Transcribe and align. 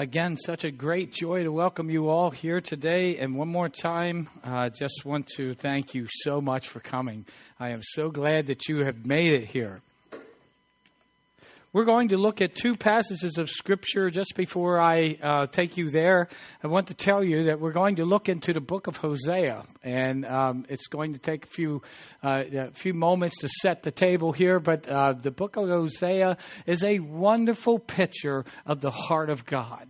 Again, 0.00 0.38
such 0.38 0.64
a 0.64 0.70
great 0.70 1.12
joy 1.12 1.42
to 1.42 1.52
welcome 1.52 1.90
you 1.90 2.08
all 2.08 2.30
here 2.30 2.62
today. 2.62 3.18
And 3.18 3.36
one 3.36 3.48
more 3.48 3.68
time, 3.68 4.30
I 4.42 4.68
uh, 4.68 4.70
just 4.70 5.04
want 5.04 5.26
to 5.36 5.52
thank 5.52 5.94
you 5.94 6.06
so 6.08 6.40
much 6.40 6.68
for 6.68 6.80
coming. 6.80 7.26
I 7.58 7.72
am 7.72 7.82
so 7.82 8.08
glad 8.08 8.46
that 8.46 8.66
you 8.66 8.86
have 8.86 9.04
made 9.04 9.34
it 9.34 9.44
here. 9.44 9.82
We're 11.72 11.84
going 11.84 12.08
to 12.08 12.16
look 12.16 12.40
at 12.40 12.56
two 12.56 12.74
passages 12.74 13.38
of 13.38 13.48
Scripture 13.48 14.10
just 14.10 14.34
before 14.34 14.80
I 14.80 15.16
uh, 15.22 15.46
take 15.46 15.76
you 15.76 15.88
there. 15.88 16.26
I 16.64 16.66
want 16.66 16.88
to 16.88 16.94
tell 16.94 17.22
you 17.22 17.44
that 17.44 17.60
we're 17.60 17.70
going 17.70 17.96
to 17.96 18.04
look 18.04 18.28
into 18.28 18.52
the 18.52 18.60
book 18.60 18.88
of 18.88 18.96
Hosea, 18.96 19.62
and 19.84 20.26
um, 20.26 20.66
it's 20.68 20.88
going 20.88 21.12
to 21.12 21.20
take 21.20 21.44
a 21.44 21.48
few 21.48 21.82
uh, 22.24 22.42
a 22.52 22.70
few 22.72 22.92
moments 22.92 23.38
to 23.42 23.48
set 23.62 23.84
the 23.84 23.92
table 23.92 24.32
here. 24.32 24.58
But 24.58 24.88
uh, 24.88 25.12
the 25.12 25.30
book 25.30 25.56
of 25.56 25.68
Hosea 25.68 26.38
is 26.66 26.82
a 26.82 26.98
wonderful 26.98 27.78
picture 27.78 28.44
of 28.66 28.80
the 28.80 28.90
heart 28.90 29.30
of 29.30 29.44
God. 29.44 29.86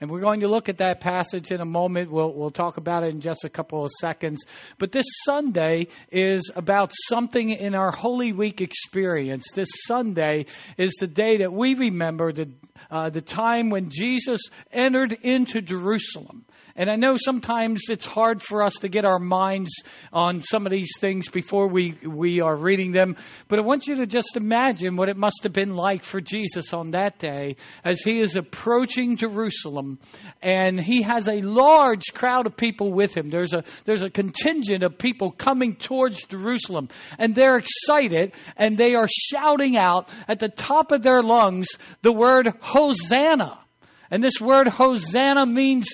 And 0.00 0.10
we're 0.10 0.20
going 0.20 0.40
to 0.40 0.48
look 0.48 0.70
at 0.70 0.78
that 0.78 1.00
passage 1.00 1.52
in 1.52 1.60
a 1.60 1.66
moment. 1.66 2.10
We'll, 2.10 2.32
we'll 2.32 2.50
talk 2.50 2.78
about 2.78 3.02
it 3.02 3.10
in 3.10 3.20
just 3.20 3.44
a 3.44 3.50
couple 3.50 3.84
of 3.84 3.90
seconds. 4.00 4.44
But 4.78 4.92
this 4.92 5.04
Sunday 5.24 5.88
is 6.10 6.50
about 6.56 6.92
something 7.08 7.50
in 7.50 7.74
our 7.74 7.90
Holy 7.90 8.32
Week 8.32 8.62
experience. 8.62 9.44
This 9.54 9.68
Sunday 9.84 10.46
is 10.78 10.94
the 10.98 11.06
day 11.06 11.38
that 11.38 11.52
we 11.52 11.74
remember 11.74 12.32
the, 12.32 12.50
uh, 12.90 13.10
the 13.10 13.20
time 13.20 13.68
when 13.68 13.90
Jesus 13.90 14.40
entered 14.72 15.12
into 15.12 15.60
Jerusalem. 15.60 16.46
And 16.76 16.90
I 16.90 16.96
know 16.96 17.16
sometimes 17.16 17.82
it's 17.90 18.06
hard 18.06 18.42
for 18.42 18.62
us 18.62 18.74
to 18.80 18.88
get 18.88 19.04
our 19.04 19.18
minds 19.18 19.72
on 20.12 20.40
some 20.40 20.66
of 20.66 20.72
these 20.72 20.92
things 20.98 21.28
before 21.28 21.68
we, 21.68 21.96
we 22.06 22.40
are 22.40 22.56
reading 22.56 22.92
them. 22.92 23.16
But 23.48 23.58
I 23.58 23.62
want 23.62 23.86
you 23.86 23.96
to 23.96 24.06
just 24.06 24.36
imagine 24.36 24.96
what 24.96 25.08
it 25.08 25.16
must 25.16 25.40
have 25.44 25.52
been 25.52 25.74
like 25.74 26.02
for 26.02 26.20
Jesus 26.20 26.72
on 26.72 26.92
that 26.92 27.18
day 27.18 27.56
as 27.84 28.02
he 28.02 28.20
is 28.20 28.36
approaching 28.36 29.16
Jerusalem 29.16 29.98
and 30.42 30.80
he 30.80 31.02
has 31.02 31.28
a 31.28 31.42
large 31.42 32.12
crowd 32.14 32.46
of 32.46 32.56
people 32.56 32.92
with 32.92 33.16
him. 33.16 33.30
There's 33.30 33.52
a, 33.52 33.64
there's 33.84 34.02
a 34.02 34.10
contingent 34.10 34.82
of 34.82 34.98
people 34.98 35.30
coming 35.30 35.76
towards 35.76 36.24
Jerusalem 36.26 36.88
and 37.18 37.34
they're 37.34 37.58
excited 37.58 38.32
and 38.56 38.76
they 38.76 38.94
are 38.94 39.08
shouting 39.08 39.76
out 39.76 40.08
at 40.28 40.38
the 40.38 40.48
top 40.48 40.92
of 40.92 41.02
their 41.02 41.22
lungs 41.22 41.68
the 42.02 42.12
word 42.12 42.52
Hosanna. 42.60 43.58
And 44.10 44.24
this 44.24 44.40
word 44.40 44.66
Hosanna 44.66 45.46
means 45.46 45.86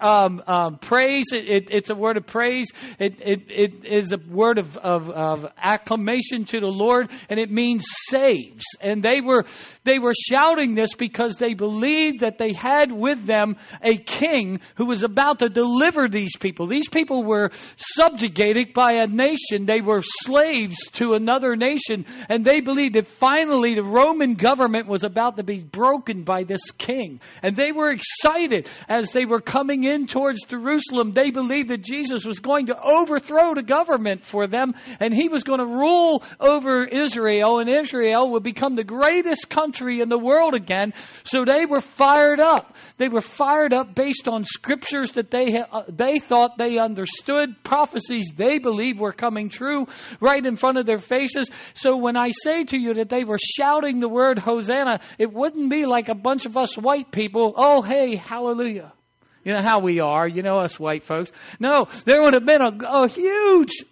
um, 0.00 0.42
um, 0.46 0.78
praise. 0.78 1.26
It, 1.32 1.48
it, 1.48 1.68
it's 1.70 1.90
a 1.90 1.94
word 1.94 2.16
of 2.16 2.26
praise. 2.26 2.70
It, 2.98 3.20
it 3.20 3.84
is 3.84 4.12
a 4.12 4.18
word 4.18 4.58
of, 4.58 4.76
of, 4.76 5.08
of, 5.10 5.46
acclamation 5.56 6.44
to 6.46 6.60
the 6.60 6.66
Lord, 6.66 7.10
and 7.28 7.38
it 7.38 7.50
means 7.50 7.84
saves. 8.08 8.64
And 8.80 9.02
they 9.02 9.20
were 9.20 9.44
they 9.84 9.98
were 9.98 10.12
shouting 10.14 10.74
this 10.74 10.94
because 10.94 11.36
they 11.36 11.54
believed 11.54 12.20
that 12.20 12.38
they 12.38 12.52
had 12.52 12.92
with 12.92 13.24
them 13.24 13.56
a 13.82 13.96
king 13.96 14.60
who 14.76 14.86
was 14.86 15.04
about 15.04 15.38
to 15.40 15.48
deliver 15.48 16.08
these 16.08 16.36
people. 16.36 16.66
These 16.66 16.88
people 16.88 17.24
were 17.24 17.50
subjugated 17.76 18.74
by 18.74 18.92
a 18.94 19.06
nation. 19.06 19.64
They 19.64 19.80
were 19.80 20.02
slaves 20.02 20.78
to 20.94 21.14
another 21.14 21.56
nation, 21.56 22.04
and 22.28 22.44
they 22.44 22.60
believed 22.60 22.94
that 22.94 23.06
finally 23.06 23.74
the 23.74 23.84
Roman 23.84 24.34
government 24.34 24.88
was 24.88 25.04
about 25.04 25.36
to 25.36 25.44
be 25.44 25.62
broken 25.62 26.24
by 26.24 26.44
this 26.44 26.70
king. 26.72 27.20
And 27.42 27.56
they 27.56 27.72
were 27.72 27.90
excited 27.90 28.68
as 28.88 29.12
they 29.12 29.24
were 29.24 29.40
coming 29.40 29.67
coming 29.68 29.84
in 29.84 30.06
towards 30.06 30.46
Jerusalem, 30.46 31.12
they 31.12 31.30
believed 31.30 31.68
that 31.68 31.82
Jesus 31.82 32.24
was 32.24 32.38
going 32.38 32.68
to 32.68 32.82
overthrow 32.82 33.52
the 33.52 33.62
government 33.62 34.22
for 34.22 34.46
them 34.46 34.74
and 34.98 35.12
he 35.12 35.28
was 35.28 35.44
going 35.44 35.58
to 35.58 35.66
rule 35.66 36.24
over 36.40 36.84
Israel 36.84 37.58
and 37.58 37.68
Israel 37.68 38.30
would 38.30 38.42
become 38.42 38.76
the 38.76 38.82
greatest 38.82 39.50
country 39.50 40.00
in 40.00 40.08
the 40.08 40.18
world 40.18 40.54
again. 40.54 40.94
So 41.24 41.44
they 41.44 41.66
were 41.66 41.82
fired 41.82 42.40
up. 42.40 42.76
They 42.96 43.10
were 43.10 43.20
fired 43.20 43.74
up 43.74 43.94
based 43.94 44.26
on 44.26 44.44
scriptures 44.44 45.12
that 45.12 45.30
they, 45.30 45.58
uh, 45.58 45.82
they 45.86 46.18
thought 46.18 46.56
they 46.56 46.78
understood, 46.78 47.62
prophecies 47.62 48.32
they 48.34 48.56
believed 48.56 48.98
were 48.98 49.12
coming 49.12 49.50
true 49.50 49.86
right 50.18 50.44
in 50.44 50.56
front 50.56 50.78
of 50.78 50.86
their 50.86 50.98
faces. 50.98 51.50
So 51.74 51.98
when 51.98 52.16
I 52.16 52.30
say 52.30 52.64
to 52.64 52.78
you 52.78 52.94
that 52.94 53.10
they 53.10 53.24
were 53.24 53.38
shouting 53.58 54.00
the 54.00 54.08
word 54.08 54.38
Hosanna, 54.38 55.00
it 55.18 55.30
wouldn't 55.30 55.68
be 55.68 55.84
like 55.84 56.08
a 56.08 56.14
bunch 56.14 56.46
of 56.46 56.56
us 56.56 56.78
white 56.78 57.12
people, 57.12 57.52
oh 57.54 57.82
hey, 57.82 58.16
hallelujah. 58.16 58.94
You 59.48 59.54
know 59.54 59.62
how 59.62 59.78
we 59.78 59.98
are, 59.98 60.28
you 60.28 60.42
know 60.42 60.58
us 60.58 60.78
white 60.78 61.04
folks. 61.04 61.32
No, 61.58 61.88
there 62.04 62.20
would 62.20 62.34
have 62.34 62.44
been 62.44 62.60
a, 62.60 62.68
a 62.86 63.08
huge 63.08 63.82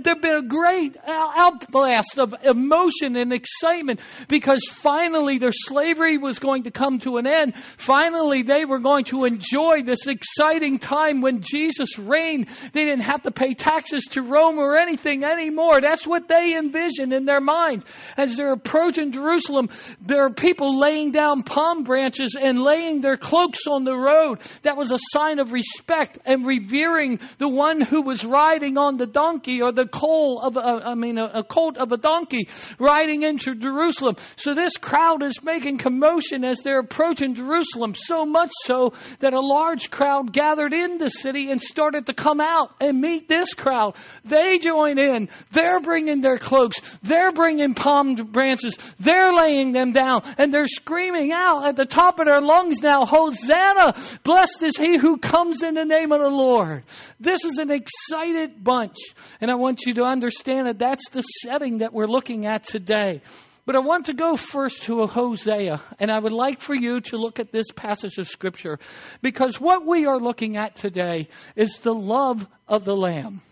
there'd 0.00 0.20
been 0.20 0.36
a 0.36 0.42
great 0.42 0.96
outblast 0.96 2.18
of 2.18 2.34
emotion 2.44 3.16
and 3.16 3.32
excitement 3.32 4.00
because 4.28 4.60
finally 4.68 5.38
their 5.38 5.52
slavery 5.52 6.18
was 6.18 6.38
going 6.38 6.64
to 6.64 6.70
come 6.70 6.98
to 7.00 7.16
an 7.16 7.26
end. 7.26 7.56
Finally, 7.56 8.42
they 8.42 8.64
were 8.64 8.78
going 8.78 9.04
to 9.04 9.24
enjoy 9.24 9.82
this 9.82 10.06
exciting 10.06 10.78
time 10.78 11.20
when 11.20 11.40
Jesus 11.40 11.98
reigned. 11.98 12.48
They 12.72 12.84
didn't 12.84 13.02
have 13.04 13.22
to 13.22 13.30
pay 13.30 13.54
taxes 13.54 14.04
to 14.10 14.22
Rome 14.22 14.58
or 14.58 14.76
anything 14.76 15.24
anymore. 15.24 15.80
That's 15.80 16.06
what 16.06 16.28
they 16.28 16.56
envisioned 16.56 17.12
in 17.12 17.24
their 17.24 17.40
minds. 17.40 17.84
As 18.16 18.36
they're 18.36 18.52
approaching 18.52 19.12
Jerusalem, 19.12 19.70
there 20.00 20.24
are 20.24 20.32
people 20.32 20.78
laying 20.78 21.12
down 21.12 21.42
palm 21.42 21.84
branches 21.84 22.36
and 22.40 22.60
laying 22.60 23.00
their 23.00 23.16
cloaks 23.16 23.66
on 23.68 23.84
the 23.84 23.96
road. 23.96 24.40
That 24.62 24.76
was 24.76 24.90
a 24.90 24.98
sign 25.12 25.38
of 25.38 25.52
respect 25.52 26.18
and 26.24 26.46
revering 26.46 27.20
the 27.38 27.48
one 27.48 27.80
who 27.80 28.02
was 28.02 28.24
riding 28.24 28.78
on 28.78 28.96
the 28.96 29.06
donkey 29.06 29.62
or 29.68 29.72
the 29.72 29.86
coal 29.86 30.40
of, 30.40 30.56
I 30.56 30.94
mean, 30.94 31.18
a, 31.18 31.40
a 31.40 31.44
colt 31.44 31.76
of 31.76 31.92
a 31.92 31.96
donkey 31.96 32.48
riding 32.78 33.22
into 33.22 33.54
Jerusalem. 33.54 34.16
So 34.36 34.54
this 34.54 34.76
crowd 34.76 35.22
is 35.22 35.42
making 35.42 35.78
commotion 35.78 36.44
as 36.44 36.60
they're 36.60 36.80
approaching 36.80 37.34
Jerusalem, 37.34 37.94
so 37.94 38.24
much 38.24 38.50
so 38.64 38.94
that 39.20 39.34
a 39.34 39.40
large 39.40 39.90
crowd 39.90 40.32
gathered 40.32 40.72
in 40.72 40.98
the 40.98 41.10
city 41.10 41.50
and 41.50 41.60
started 41.60 42.06
to 42.06 42.14
come 42.14 42.40
out 42.40 42.74
and 42.80 43.00
meet 43.00 43.28
this 43.28 43.54
crowd. 43.54 43.94
They 44.24 44.58
join 44.58 44.98
in. 44.98 45.28
They're 45.52 45.80
bringing 45.80 46.20
their 46.20 46.38
cloaks. 46.38 46.80
They're 47.02 47.32
bringing 47.32 47.74
palm 47.74 48.14
branches. 48.14 48.76
They're 48.98 49.32
laying 49.32 49.72
them 49.72 49.92
down 49.92 50.22
and 50.38 50.52
they're 50.52 50.66
screaming 50.66 51.32
out 51.32 51.66
at 51.66 51.76
the 51.76 51.84
top 51.84 52.18
of 52.18 52.26
their 52.26 52.40
lungs 52.40 52.80
now, 52.82 53.04
Hosanna! 53.04 53.94
Blessed 54.24 54.64
is 54.64 54.76
he 54.76 54.96
who 54.98 55.18
comes 55.18 55.62
in 55.62 55.74
the 55.74 55.84
name 55.84 56.12
of 56.12 56.20
the 56.20 56.30
Lord. 56.30 56.84
This 57.20 57.44
is 57.44 57.58
an 57.58 57.70
excited 57.70 58.62
bunch. 58.62 58.96
And 59.40 59.47
I 59.50 59.54
want 59.54 59.82
you 59.86 59.94
to 59.94 60.04
understand 60.04 60.66
that 60.66 60.78
that's 60.78 61.10
the 61.10 61.22
setting 61.22 61.78
that 61.78 61.92
we're 61.92 62.06
looking 62.06 62.46
at 62.46 62.64
today. 62.64 63.22
But 63.68 63.76
I 63.76 63.80
want 63.80 64.06
to 64.06 64.14
go 64.14 64.36
first 64.36 64.84
to 64.84 65.06
Hosea, 65.06 65.82
and 65.98 66.10
I 66.10 66.18
would 66.18 66.32
like 66.32 66.62
for 66.62 66.74
you 66.74 67.02
to 67.02 67.18
look 67.18 67.38
at 67.38 67.52
this 67.52 67.70
passage 67.70 68.16
of 68.16 68.26
Scripture 68.26 68.78
because 69.20 69.60
what 69.60 69.86
we 69.86 70.06
are 70.06 70.18
looking 70.18 70.56
at 70.56 70.76
today 70.76 71.28
is 71.54 71.78
the 71.80 71.92
love 71.92 72.46
of 72.66 72.84
the 72.84 72.96
Lamb. 72.96 73.42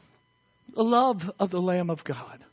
The 0.74 0.82
love 0.82 1.30
of 1.38 1.50
the 1.50 1.60
Lamb 1.60 1.90
of 1.90 2.02
God. 2.02 2.45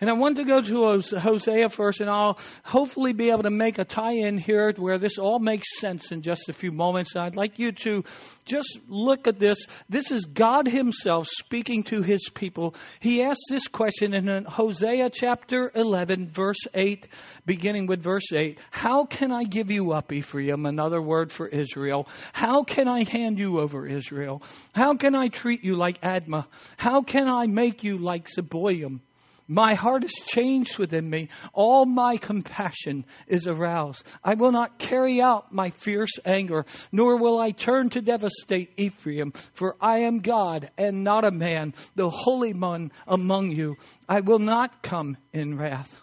And 0.00 0.10
I 0.10 0.12
want 0.14 0.36
to 0.36 0.44
go 0.44 0.60
to 0.60 1.18
Hosea 1.18 1.68
first, 1.70 2.00
and 2.00 2.10
I'll 2.10 2.38
hopefully 2.64 3.12
be 3.12 3.30
able 3.30 3.44
to 3.44 3.50
make 3.50 3.78
a 3.78 3.84
tie 3.84 4.12
in 4.12 4.36
here 4.36 4.72
where 4.76 4.98
this 4.98 5.18
all 5.18 5.38
makes 5.38 5.78
sense 5.78 6.12
in 6.12 6.22
just 6.22 6.48
a 6.48 6.52
few 6.52 6.70
moments. 6.70 7.16
I'd 7.16 7.36
like 7.36 7.58
you 7.58 7.72
to 7.72 8.04
just 8.44 8.78
look 8.88 9.26
at 9.26 9.38
this. 9.38 9.66
This 9.88 10.10
is 10.10 10.26
God 10.26 10.68
Himself 10.68 11.28
speaking 11.28 11.84
to 11.84 12.02
His 12.02 12.28
people. 12.28 12.74
He 13.00 13.22
asks 13.22 13.44
this 13.48 13.68
question 13.68 14.14
in 14.14 14.44
Hosea 14.44 15.10
chapter 15.10 15.72
11, 15.74 16.28
verse 16.28 16.60
8, 16.74 17.08
beginning 17.46 17.86
with 17.86 18.02
verse 18.02 18.32
8 18.32 18.58
How 18.70 19.06
can 19.06 19.32
I 19.32 19.44
give 19.44 19.70
you 19.70 19.92
up, 19.92 20.12
Ephraim? 20.12 20.66
Another 20.66 21.00
word 21.00 21.32
for 21.32 21.46
Israel. 21.46 22.08
How 22.32 22.64
can 22.64 22.88
I 22.88 23.04
hand 23.04 23.38
you 23.38 23.60
over, 23.60 23.86
Israel? 23.86 24.42
How 24.74 24.94
can 24.96 25.14
I 25.14 25.28
treat 25.28 25.64
you 25.64 25.76
like 25.76 26.00
Admah? 26.02 26.46
How 26.76 27.02
can 27.02 27.28
I 27.28 27.46
make 27.46 27.82
you 27.82 27.98
like 27.98 28.28
Zeboim? 28.28 29.00
My 29.48 29.74
heart 29.74 30.04
is 30.04 30.12
changed 30.12 30.78
within 30.78 31.08
me. 31.08 31.28
All 31.52 31.86
my 31.86 32.16
compassion 32.16 33.04
is 33.28 33.46
aroused. 33.46 34.04
I 34.24 34.34
will 34.34 34.50
not 34.50 34.78
carry 34.78 35.20
out 35.20 35.52
my 35.52 35.70
fierce 35.70 36.18
anger, 36.24 36.66
nor 36.90 37.16
will 37.16 37.38
I 37.38 37.52
turn 37.52 37.90
to 37.90 38.02
devastate 38.02 38.72
Ephraim, 38.76 39.32
for 39.52 39.76
I 39.80 40.00
am 40.00 40.18
God 40.18 40.70
and 40.76 41.04
not 41.04 41.24
a 41.24 41.30
man, 41.30 41.74
the 41.94 42.10
Holy 42.10 42.52
One 42.52 42.90
among 43.06 43.52
you. 43.52 43.76
I 44.08 44.20
will 44.20 44.38
not 44.38 44.82
come 44.82 45.16
in 45.32 45.56
wrath. 45.56 45.94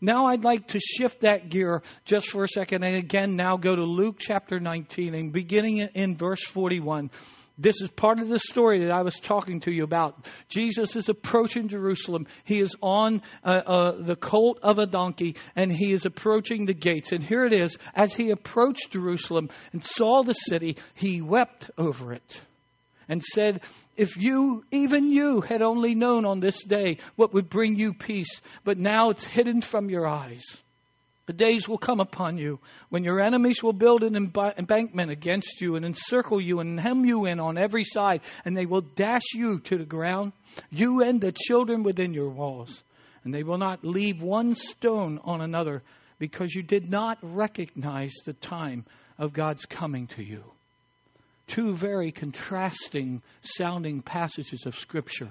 Now 0.00 0.26
I'd 0.26 0.42
like 0.42 0.68
to 0.68 0.80
shift 0.80 1.20
that 1.20 1.48
gear 1.48 1.82
just 2.04 2.28
for 2.28 2.42
a 2.42 2.48
second 2.48 2.82
and 2.82 2.96
again 2.96 3.36
now 3.36 3.56
go 3.56 3.74
to 3.74 3.84
Luke 3.84 4.16
chapter 4.18 4.58
19 4.58 5.14
and 5.14 5.32
beginning 5.32 5.78
in 5.78 6.16
verse 6.16 6.42
41. 6.44 7.10
This 7.58 7.80
is 7.82 7.90
part 7.90 8.18
of 8.18 8.28
the 8.28 8.38
story 8.38 8.80
that 8.80 8.90
I 8.90 9.02
was 9.02 9.16
talking 9.16 9.60
to 9.60 9.70
you 9.70 9.84
about. 9.84 10.26
Jesus 10.48 10.96
is 10.96 11.08
approaching 11.08 11.68
Jerusalem. 11.68 12.26
He 12.44 12.60
is 12.60 12.74
on 12.80 13.22
uh, 13.44 13.48
uh, 13.48 14.02
the 14.02 14.16
colt 14.16 14.58
of 14.62 14.78
a 14.78 14.86
donkey 14.86 15.36
and 15.54 15.70
he 15.70 15.92
is 15.92 16.06
approaching 16.06 16.64
the 16.64 16.74
gates. 16.74 17.12
And 17.12 17.22
here 17.22 17.44
it 17.44 17.52
is. 17.52 17.76
As 17.94 18.14
he 18.14 18.30
approached 18.30 18.92
Jerusalem 18.92 19.50
and 19.72 19.84
saw 19.84 20.22
the 20.22 20.32
city, 20.32 20.78
he 20.94 21.20
wept 21.20 21.70
over 21.76 22.12
it 22.12 22.40
and 23.08 23.22
said, 23.22 23.60
If 23.96 24.16
you, 24.16 24.64
even 24.70 25.12
you, 25.12 25.42
had 25.42 25.60
only 25.60 25.94
known 25.94 26.24
on 26.24 26.40
this 26.40 26.64
day 26.64 26.98
what 27.16 27.34
would 27.34 27.50
bring 27.50 27.76
you 27.76 27.92
peace, 27.92 28.40
but 28.64 28.78
now 28.78 29.10
it's 29.10 29.24
hidden 29.24 29.60
from 29.60 29.90
your 29.90 30.06
eyes. 30.06 30.42
The 31.26 31.32
days 31.32 31.68
will 31.68 31.78
come 31.78 32.00
upon 32.00 32.36
you 32.36 32.58
when 32.88 33.04
your 33.04 33.20
enemies 33.20 33.62
will 33.62 33.72
build 33.72 34.02
an 34.02 34.16
embankment 34.16 35.10
against 35.10 35.60
you 35.60 35.76
and 35.76 35.84
encircle 35.84 36.40
you 36.40 36.58
and 36.58 36.80
hem 36.80 37.04
you 37.04 37.26
in 37.26 37.38
on 37.38 37.56
every 37.56 37.84
side, 37.84 38.22
and 38.44 38.56
they 38.56 38.66
will 38.66 38.80
dash 38.80 39.34
you 39.34 39.60
to 39.60 39.78
the 39.78 39.84
ground, 39.84 40.32
you 40.70 41.02
and 41.02 41.20
the 41.20 41.32
children 41.32 41.84
within 41.84 42.12
your 42.12 42.30
walls. 42.30 42.82
And 43.22 43.32
they 43.32 43.44
will 43.44 43.58
not 43.58 43.84
leave 43.84 44.20
one 44.20 44.56
stone 44.56 45.20
on 45.22 45.40
another 45.40 45.82
because 46.18 46.52
you 46.52 46.62
did 46.62 46.90
not 46.90 47.18
recognize 47.22 48.12
the 48.24 48.32
time 48.32 48.84
of 49.16 49.32
God's 49.32 49.64
coming 49.64 50.08
to 50.08 50.24
you. 50.24 50.42
Two 51.46 51.74
very 51.74 52.10
contrasting 52.10 53.22
sounding 53.42 54.02
passages 54.02 54.66
of 54.66 54.74
Scripture, 54.74 55.30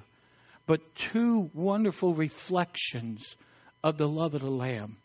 but 0.67 0.95
two 0.95 1.49
wonderful 1.53 2.13
reflections 2.13 3.35
of 3.83 3.97
the 3.97 4.07
love 4.07 4.35
of 4.35 4.41
the 4.41 4.49
Lamb. 4.49 4.95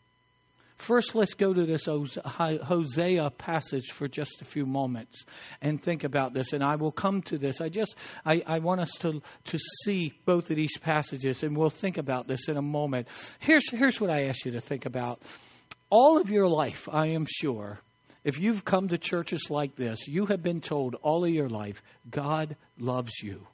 First, 0.76 1.14
let's 1.14 1.34
go 1.34 1.54
to 1.54 1.64
this 1.64 1.86
Hosea 1.86 3.30
passage 3.30 3.92
for 3.92 4.08
just 4.08 4.42
a 4.42 4.44
few 4.44 4.66
moments 4.66 5.24
and 5.62 5.82
think 5.82 6.04
about 6.04 6.34
this. 6.34 6.52
And 6.52 6.62
I 6.62 6.76
will 6.76 6.92
come 6.92 7.22
to 7.22 7.38
this. 7.38 7.60
I 7.60 7.70
just 7.70 7.96
I, 8.24 8.42
I 8.46 8.58
want 8.58 8.82
us 8.82 8.90
to 9.00 9.22
to 9.44 9.58
see 9.84 10.12
both 10.26 10.50
of 10.50 10.56
these 10.56 10.76
passages, 10.78 11.42
and 11.42 11.56
we'll 11.56 11.70
think 11.70 11.96
about 11.96 12.28
this 12.28 12.48
in 12.48 12.56
a 12.56 12.62
moment. 12.62 13.08
Here's 13.38 13.70
here's 13.70 14.00
what 14.00 14.10
I 14.10 14.24
ask 14.24 14.44
you 14.44 14.52
to 14.52 14.60
think 14.60 14.84
about. 14.84 15.22
All 15.88 16.18
of 16.18 16.30
your 16.30 16.48
life, 16.48 16.88
I 16.92 17.08
am 17.08 17.26
sure, 17.28 17.80
if 18.24 18.38
you've 18.38 18.64
come 18.64 18.88
to 18.88 18.98
churches 18.98 19.50
like 19.50 19.76
this, 19.76 20.08
you 20.08 20.26
have 20.26 20.42
been 20.42 20.60
told 20.60 20.96
all 20.96 21.24
of 21.24 21.30
your 21.30 21.48
life, 21.48 21.80
God 22.10 22.56
loves 22.76 23.12
you. 23.22 23.46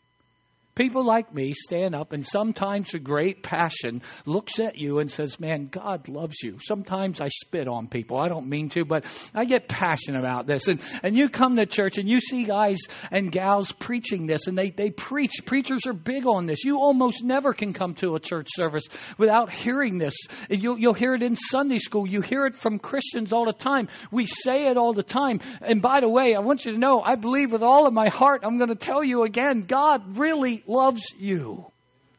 People 0.75 1.05
like 1.05 1.35
me 1.35 1.53
stand 1.53 1.95
up 1.95 2.15
and 2.15 2.27
sometimes 2.27 2.95
a 2.95 2.99
great 2.99 3.43
passion 3.43 4.01
looks 4.25 4.59
at 4.59 4.79
you 4.79 5.01
and 5.01 5.11
says, 5.11 5.39
Man, 5.39 5.67
God 5.67 6.09
loves 6.09 6.37
you. 6.43 6.61
Sometimes 6.63 7.21
I 7.21 7.29
spit 7.29 7.69
on 7.69 7.89
people. 7.89 8.19
I 8.19 8.29
don't 8.29 8.49
mean 8.49 8.71
to, 8.71 8.87
but 8.87 9.05
I 9.35 9.45
get 9.45 9.69
passionate 9.69 10.19
about 10.19 10.47
this. 10.47 10.69
And, 10.69 10.81
and 11.03 11.15
you 11.15 11.29
come 11.29 11.57
to 11.57 11.67
church 11.67 11.99
and 11.99 12.09
you 12.09 12.21
see 12.21 12.45
guys 12.45 12.79
and 13.11 13.31
gals 13.31 13.71
preaching 13.73 14.25
this 14.25 14.47
and 14.47 14.57
they, 14.57 14.71
they 14.71 14.89
preach. 14.91 15.33
Preachers 15.45 15.87
are 15.87 15.93
big 15.93 16.27
on 16.27 16.47
this. 16.47 16.65
You 16.65 16.79
almost 16.79 17.23
never 17.23 17.53
can 17.53 17.75
come 17.75 17.95
to 17.97 18.15
a 18.15 18.21
church 18.21 18.49
service 18.55 18.89
without 19.19 19.53
hearing 19.53 19.99
this. 19.99 20.15
You'll, 20.49 20.79
you'll 20.79 20.95
hear 20.95 21.15
it 21.15 21.23
in 21.23 21.37
Sunday 21.37 21.79
school. 21.79 22.07
You 22.07 22.23
hear 22.23 22.47
it 22.47 22.57
from 22.57 22.79
Christians 22.79 23.35
all 23.35 23.45
the 23.45 23.53
time. 23.53 23.89
We 24.11 24.25
say 24.25 24.69
it 24.69 24.79
all 24.79 24.95
the 24.95 25.03
time. 25.03 25.41
And 25.61 25.83
by 25.83 26.01
the 26.01 26.09
way, 26.09 26.35
I 26.35 26.41
want 26.41 26.65
you 26.65 26.73
to 26.73 26.79
know, 26.79 27.03
I 27.03 27.17
believe 27.17 27.53
with 27.53 27.63
all 27.63 27.87
of 27.87 27.93
my 27.93 28.09
heart, 28.09 28.41
I'm 28.43 28.57
going 28.57 28.71
to 28.71 28.75
tell 28.75 29.05
you 29.05 29.25
again, 29.25 29.67
God 29.67 30.17
really 30.17 30.62
loves 30.67 31.03
you. 31.19 31.72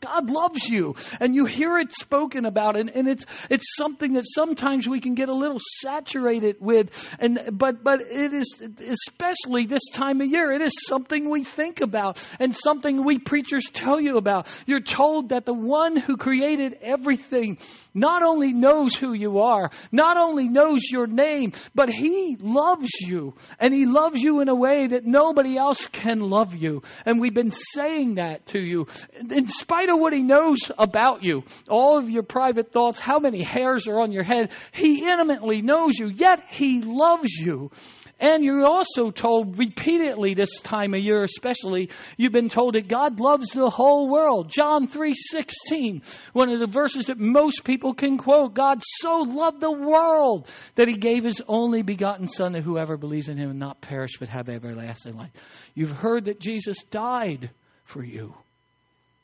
God 0.04 0.30
loves 0.30 0.68
you. 0.68 0.96
And 1.20 1.36
you 1.36 1.46
hear 1.46 1.78
it 1.78 1.92
spoken 1.94 2.46
about 2.46 2.78
and, 2.78 2.90
and 2.90 3.08
it's 3.08 3.26
it's 3.50 3.76
something 3.76 4.14
that 4.14 4.26
sometimes 4.28 4.88
we 4.88 5.00
can 5.00 5.16
get 5.16 5.30
a 5.30 5.34
little 5.34 5.60
saturated 5.82 6.58
with. 6.60 7.16
And 7.20 7.40
but 7.52 7.84
but 7.84 8.02
it 8.02 8.34
is 8.34 8.62
especially 8.62 9.66
this 9.66 9.90
time 9.94 10.22
of 10.22 10.28
year, 10.28 10.52
it 10.52 10.62
is 10.62 10.74
something 10.88 11.30
we 11.30 11.44
think 11.44 11.82
about 11.82 12.18
and 12.40 12.56
something 12.56 13.04
we 13.04 13.20
preachers 13.20 13.70
tell 13.72 14.00
you 14.00 14.18
about. 14.18 14.48
You're 14.66 14.82
told 14.82 15.30
that 15.30 15.46
the 15.46 15.54
one 15.54 15.96
who 15.96 16.18
created 16.18 16.78
everything 16.82 17.58
not 17.94 18.24
only 18.24 18.54
knows 18.54 18.96
who 18.96 19.14
you 19.14 19.40
are, 19.40 19.70
not 19.92 20.18
only 20.18 20.50
knows 20.50 20.82
your 20.92 21.08
name, 21.08 21.54
but 21.76 21.90
he 21.90 22.36
loves 22.40 22.90
you. 23.02 23.36
And 23.60 23.74
he 23.74 23.86
loves 23.86 24.22
you 24.22 24.40
in 24.40 24.50
a 24.50 24.56
way 24.56 24.88
that 24.88 25.06
nobody 25.06 25.58
else 25.58 25.88
can 25.88 26.20
love 26.22 26.56
you. 26.56 26.82
And 27.06 27.20
we've 27.20 27.34
been 27.34 27.52
saying 27.52 28.16
that 28.16 28.48
to 28.48 28.60
you. 28.60 28.88
In 29.30 29.48
spite 29.48 29.90
of 29.90 29.93
what 29.98 30.14
he 30.14 30.24
knows 30.24 30.72
about 30.78 31.24
you, 31.24 31.44
all 31.70 31.98
of 31.98 32.10
your 32.10 32.24
private 32.24 32.72
thoughts, 32.72 33.00
how 33.00 33.20
many 33.20 33.44
hairs 33.44 33.88
are 33.88 34.00
on 34.00 34.12
your 34.12 34.24
head, 34.24 34.52
he 34.72 35.10
intimately 35.10 35.62
knows 35.62 35.98
you, 35.98 36.08
yet 36.08 36.44
he 36.50 36.82
loves 36.82 37.32
you. 37.32 37.72
And 38.20 38.44
you're 38.44 38.66
also 38.66 39.12
told 39.12 39.60
repeatedly 39.60 40.34
this 40.34 40.62
time 40.62 40.94
of 40.94 41.02
year 41.02 41.24
especially, 41.24 41.90
you've 42.16 42.32
been 42.32 42.48
told 42.48 42.76
that 42.76 42.88
God 42.88 43.20
loves 43.20 43.50
the 43.50 43.70
whole 43.70 44.10
world. 44.10 44.50
John 44.50 44.88
3:16, 44.88 46.04
one 46.32 46.50
of 46.50 46.60
the 46.60 46.68
verses 46.68 47.08
that 47.08 47.20
most 47.20 47.66
people 47.66 47.94
can 47.94 48.18
quote. 48.18 48.54
God 48.54 48.82
so 48.82 49.18
loved 49.18 49.60
the 49.60 49.72
world 49.72 50.50
that 50.76 50.88
he 50.88 50.96
gave 50.96 51.26
his 51.26 51.42
only 51.50 51.82
begotten 51.82 52.28
son 52.28 52.54
that 52.54 52.62
whoever 52.62 52.96
believes 52.96 53.28
in 53.28 53.38
him 53.38 53.50
will 53.50 53.56
not 53.56 53.82
perish 53.82 54.18
but 54.20 54.30
have 54.30 54.48
everlasting 54.48 55.18
life. 55.18 55.32
You've 55.74 55.92
heard 55.92 56.26
that 56.26 56.40
Jesus 56.40 56.82
died 56.84 57.52
for 57.84 58.04
you. 58.04 58.36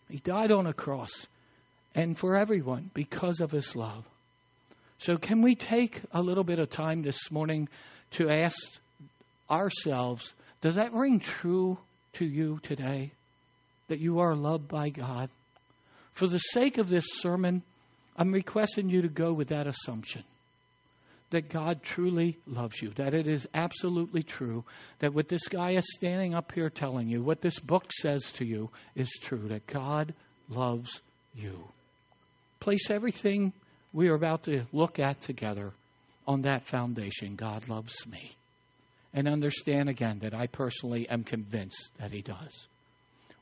He 0.10 0.18
died 0.18 0.52
on 0.52 0.66
a 0.66 0.74
cross 0.74 1.28
and 1.96 2.18
for 2.18 2.36
everyone 2.36 2.90
because 2.94 3.40
of 3.40 3.52
his 3.52 3.76
love. 3.76 4.04
So, 4.98 5.18
can 5.18 5.42
we 5.42 5.56
take 5.56 6.02
a 6.12 6.22
little 6.22 6.44
bit 6.44 6.60
of 6.60 6.70
time 6.70 7.02
this 7.02 7.32
morning 7.32 7.70
to 8.12 8.30
ask 8.30 8.58
ourselves, 9.50 10.34
does 10.62 10.76
that 10.76 10.94
ring 10.94 11.20
true 11.20 11.78
to 12.14 12.26
you 12.26 12.60
today? 12.64 13.12
That 13.88 14.00
you 14.00 14.20
are 14.20 14.36
loved 14.36 14.68
by 14.68 14.90
God? 14.90 15.30
For 16.14 16.28
the 16.28 16.38
sake 16.38 16.78
of 16.78 16.90
this 16.90 17.08
sermon, 17.14 17.64
I'm 18.18 18.34
requesting 18.34 18.90
you 18.90 19.04
to 19.04 19.08
go 19.08 19.32
with 19.32 19.50
that 19.50 19.68
assumption 19.68 20.24
that 21.32 21.50
God 21.50 21.84
truly 21.84 22.38
loves 22.48 22.82
you, 22.82 22.90
that 22.96 23.14
it 23.14 23.28
is 23.28 23.48
absolutely 23.54 24.24
true, 24.24 24.64
that 25.00 25.14
what 25.14 25.28
this 25.28 25.48
guy 25.48 25.72
is 25.72 25.86
standing 25.94 26.34
up 26.34 26.52
here 26.52 26.70
telling 26.70 27.08
you, 27.08 27.22
what 27.22 27.42
this 27.42 27.60
book 27.60 27.92
says 27.92 28.32
to 28.34 28.46
you, 28.46 28.70
is 28.96 29.10
true, 29.22 29.48
that 29.50 29.68
God 29.68 30.14
loves 30.50 31.02
you. 31.36 31.64
Place 32.60 32.90
everything 32.90 33.54
we 33.94 34.10
are 34.10 34.16
about 34.16 34.44
to 34.44 34.66
look 34.74 35.00
at 35.00 35.22
together 35.22 35.72
on 36.28 36.44
that 36.44 36.66
foundation. 36.66 37.36
God 37.36 37.68
loves 37.70 38.06
me 38.08 38.32
and 39.14 39.28
understand 39.28 39.90
again 39.90 40.20
that 40.20 40.34
I 40.34 40.48
personally 40.48 41.08
am 41.10 41.24
convinced 41.24 41.90
that 42.00 42.12
He 42.12 42.22
does. 42.22 42.68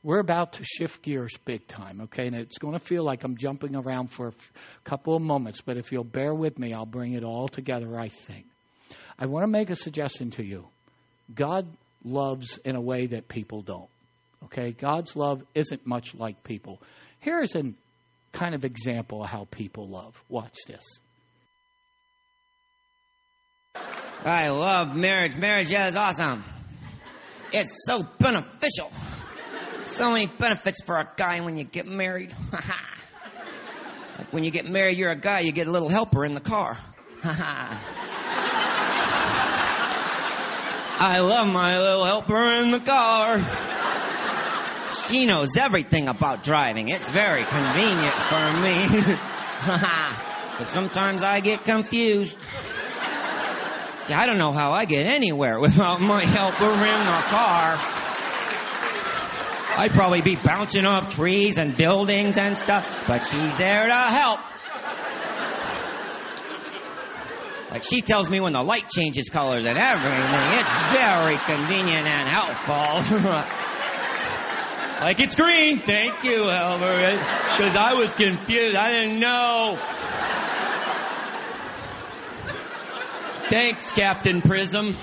We're 0.08 0.20
about 0.20 0.54
to 0.54 0.64
shift 0.64 1.02
gears 1.02 1.36
big 1.44 1.68
time, 1.68 2.00
okay? 2.04 2.28
And 2.28 2.36
it's 2.38 2.60
going 2.60 2.76
to 2.76 2.80
feel 2.80 3.04
like 3.04 3.26
I'm 3.26 3.36
jumping 3.36 3.76
around 3.76 4.08
for 4.08 4.30
a 4.30 4.34
couple 4.86 5.18
of 5.18 5.22
moments, 5.22 5.60
but 5.60 5.76
if 5.76 5.92
you'll 5.92 6.06
bear 6.06 6.34
with 6.34 6.58
me, 6.58 6.72
I'll 6.72 6.86
bring 6.86 7.12
it 7.12 7.26
all 7.26 7.50
together, 7.50 8.00
I 8.00 8.08
think. 8.08 8.46
I 9.20 9.26
want 9.26 9.44
to 9.44 9.50
make 9.50 9.70
a 9.70 9.76
suggestion 9.76 10.32
to 10.32 10.46
you. 10.46 10.66
God 11.36 11.68
loves 12.06 12.58
in 12.64 12.78
a 12.78 12.80
way 12.80 13.08
that 13.08 13.28
people 13.28 13.64
don't. 13.64 13.90
Okay? 14.46 14.72
God's 14.72 15.14
love 15.18 15.44
isn't 15.54 15.86
much 15.86 16.16
like 16.16 16.42
people. 16.42 16.82
Here's 17.20 17.54
a 17.58 17.64
kind 18.32 18.56
of 18.56 18.64
example 18.64 19.24
of 19.24 19.30
how 19.30 19.46
people 19.52 19.90
love. 19.90 20.16
Watch 20.30 20.56
this. 20.68 20.86
I 24.24 24.48
love 24.48 24.96
marriage. 24.96 25.36
Marriage, 25.36 25.70
yeah, 25.70 25.90
is 25.90 25.98
awesome. 25.98 26.46
It's 27.52 27.86
so 27.86 28.08
beneficial. 28.20 28.90
So 29.88 30.12
many 30.12 30.28
benefits 30.28 30.84
for 30.84 30.98
a 30.98 31.10
guy 31.16 31.42
when 31.42 31.58
you 31.58 31.64
get 31.64 31.88
married. 31.88 32.34
like 32.52 34.32
when 34.32 34.44
you 34.44 34.52
get 34.52 34.70
married, 34.70 34.98
you're 34.98 35.10
a 35.10 35.16
guy, 35.16 35.40
you 35.40 35.52
get 35.52 35.68
a 35.68 35.72
little 35.72 35.90
helper 35.90 36.24
in 36.24 36.34
the 36.34 36.40
car. 36.40 36.78
I 41.00 41.20
love 41.20 41.52
my 41.52 41.80
little 41.80 42.04
helper 42.06 42.54
in 42.62 42.72
the 42.72 42.80
car. 42.80 43.40
She 45.08 45.26
knows 45.26 45.58
everything 45.58 46.08
about 46.08 46.44
driving. 46.44 46.90
It's 46.90 47.10
very 47.10 47.44
convenient 47.44 48.14
for 48.14 48.54
me. 48.60 48.86
but 50.58 50.68
sometimes 50.68 51.24
I 51.24 51.40
get 51.40 51.64
confused. 51.64 52.38
See, 54.02 54.14
I 54.14 54.26
don't 54.26 54.38
know 54.38 54.52
how 54.52 54.72
I 54.72 54.86
get 54.86 55.06
anywhere 55.06 55.60
without 55.60 56.02
my 56.02 56.24
helper 56.26 56.66
in 56.66 57.06
the 57.06 57.22
car. 57.30 57.97
I'd 59.78 59.92
probably 59.92 60.22
be 60.22 60.36
bouncing 60.36 60.86
off 60.86 61.14
trees 61.14 61.60
and 61.60 61.78
buildings 61.78 62.40
and 62.40 62.58
stuff, 62.58 63.06
but 63.08 63.20
she's 63.20 63.58
there 63.58 63.86
to 63.86 63.94
help. 63.94 64.40
Like 67.70 67.84
she 67.84 68.02
tells 68.02 68.28
me 68.28 68.40
when 68.40 68.54
the 68.54 68.64
light 68.64 68.90
changes 68.90 69.30
colors 69.30 69.66
and 69.66 69.78
everything. 69.78 70.60
It's 70.60 70.74
very 70.94 71.38
convenient 71.38 72.08
and 72.08 72.28
helpful. 72.28 73.20
like 75.06 75.20
it's 75.20 75.36
green. 75.36 75.78
Thank 75.78 76.24
you, 76.24 76.50
Albert. 76.50 77.20
Because 77.58 77.76
I 77.76 77.94
was 77.94 78.16
confused. 78.16 78.76
I 78.76 78.90
didn't 78.90 79.20
know. 79.20 79.78
Thanks, 83.52 83.92
Captain 83.92 84.42
Prism. 84.42 84.96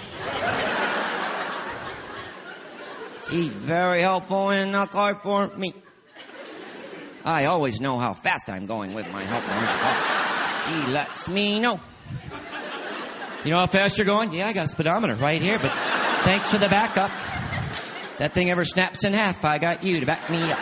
She's 3.31 3.51
very 3.51 4.03
helpful 4.03 4.51
in 4.51 4.73
the 4.73 4.87
car 4.87 5.19
for 5.23 5.49
me. 5.57 5.75
I 7.25 7.47
always 7.47 7.81
know 7.81 7.99
how 7.99 8.13
fast 8.13 8.51
I'm 8.51 8.67
going 8.67 8.93
with 8.93 9.11
my 9.11 9.25
helper. 9.25 9.55
She 10.67 10.93
lets 10.93 11.29
me 11.29 11.59
know. 11.59 11.81
You 13.45 13.53
know 13.53 13.59
how 13.59 13.67
fast 13.67 13.97
you're 13.97 14.07
going? 14.07 14.33
Yeah, 14.33 14.47
I 14.47 14.53
got 14.53 14.65
a 14.65 14.69
speedometer 14.69 15.17
right 15.17 15.41
here, 15.41 15.59
but 15.61 15.73
thanks 16.23 16.51
for 16.51 16.59
the 16.59 16.69
backup. 16.69 17.11
That 18.19 18.33
thing 18.33 18.51
ever 18.51 18.65
snaps 18.65 19.05
in 19.05 19.13
half, 19.13 19.45
I 19.45 19.59
got 19.59 19.83
you 19.83 20.01
to 20.01 20.07
back 20.07 20.31
me 20.31 20.43
up. 20.51 20.59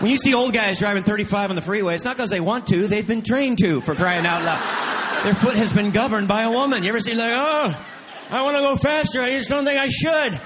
When 0.00 0.10
you 0.12 0.16
see 0.16 0.34
old 0.34 0.52
guys 0.52 0.78
driving 0.78 1.02
35 1.02 1.50
on 1.50 1.56
the 1.56 1.62
freeway, 1.62 1.94
it's 1.94 2.04
not 2.04 2.16
because 2.16 2.30
they 2.30 2.40
want 2.40 2.68
to, 2.68 2.86
they've 2.86 3.06
been 3.06 3.22
trained 3.22 3.58
to, 3.58 3.80
for 3.80 3.94
crying 3.94 4.26
out 4.26 4.44
loud. 4.44 4.97
Their 5.24 5.34
foot 5.34 5.56
has 5.56 5.72
been 5.72 5.90
governed 5.90 6.28
by 6.28 6.42
a 6.42 6.50
woman. 6.50 6.84
You 6.84 6.90
ever 6.90 7.00
see 7.00 7.14
like, 7.14 7.32
oh, 7.34 7.86
I 8.30 8.42
want 8.42 8.56
to 8.56 8.62
go 8.62 8.76
faster, 8.76 9.20
I 9.20 9.30
just 9.30 9.50
don't 9.50 9.64
think 9.64 9.78
I 9.78 9.88
should. 9.88 10.40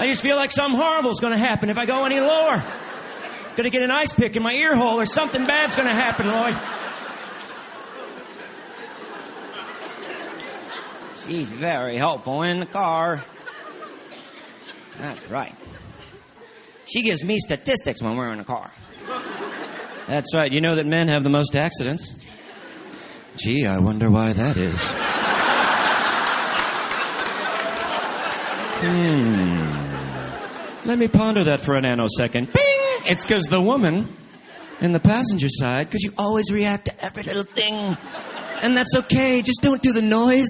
I 0.00 0.06
just 0.06 0.22
feel 0.22 0.36
like 0.36 0.50
something 0.50 0.80
horrible 0.80 1.10
is 1.10 1.20
going 1.20 1.32
to 1.32 1.38
happen 1.38 1.68
if 1.68 1.76
I 1.76 1.84
go 1.84 2.04
any 2.04 2.20
lower. 2.20 2.64
Going 3.56 3.64
to 3.64 3.70
get 3.70 3.82
an 3.82 3.90
ice 3.90 4.12
pick 4.12 4.36
in 4.36 4.42
my 4.42 4.54
ear 4.54 4.74
hole 4.74 5.00
or 5.00 5.04
something 5.04 5.44
bad's 5.44 5.76
going 5.76 5.88
to 5.88 5.94
happen, 5.94 6.28
Lloyd. 6.28 6.56
She's 11.26 11.48
very 11.48 11.96
helpful 11.96 12.42
in 12.42 12.60
the 12.60 12.66
car. 12.66 13.22
That's 14.98 15.28
right. 15.30 15.54
She 16.86 17.02
gives 17.02 17.24
me 17.24 17.38
statistics 17.38 18.02
when 18.02 18.16
we're 18.16 18.32
in 18.32 18.38
the 18.38 18.44
car. 18.44 18.70
That's 20.06 20.34
right. 20.34 20.50
You 20.50 20.60
know 20.60 20.76
that 20.76 20.86
men 20.86 21.08
have 21.08 21.22
the 21.22 21.30
most 21.30 21.54
accidents? 21.56 22.12
Gee, 23.36 23.66
I 23.66 23.78
wonder 23.78 24.10
why 24.10 24.32
that 24.32 24.56
is. 24.56 24.80
Hmm. 28.82 30.86
Let 30.86 30.98
me 30.98 31.08
ponder 31.08 31.44
that 31.44 31.60
for 31.60 31.76
a 31.76 31.82
nanosecond. 31.82 32.52
Bing! 32.52 33.06
It's 33.06 33.24
because 33.24 33.44
the 33.44 33.60
woman 33.60 34.16
in 34.80 34.92
the 34.92 35.00
passenger 35.00 35.48
side, 35.48 35.84
because 35.84 36.02
you 36.02 36.12
always 36.16 36.50
react 36.50 36.86
to 36.86 37.04
every 37.04 37.22
little 37.22 37.44
thing. 37.44 37.96
And 38.62 38.76
that's 38.76 38.96
okay. 38.96 39.42
Just 39.42 39.62
don't 39.62 39.82
do 39.82 39.92
the 39.92 40.02
noise. 40.02 40.48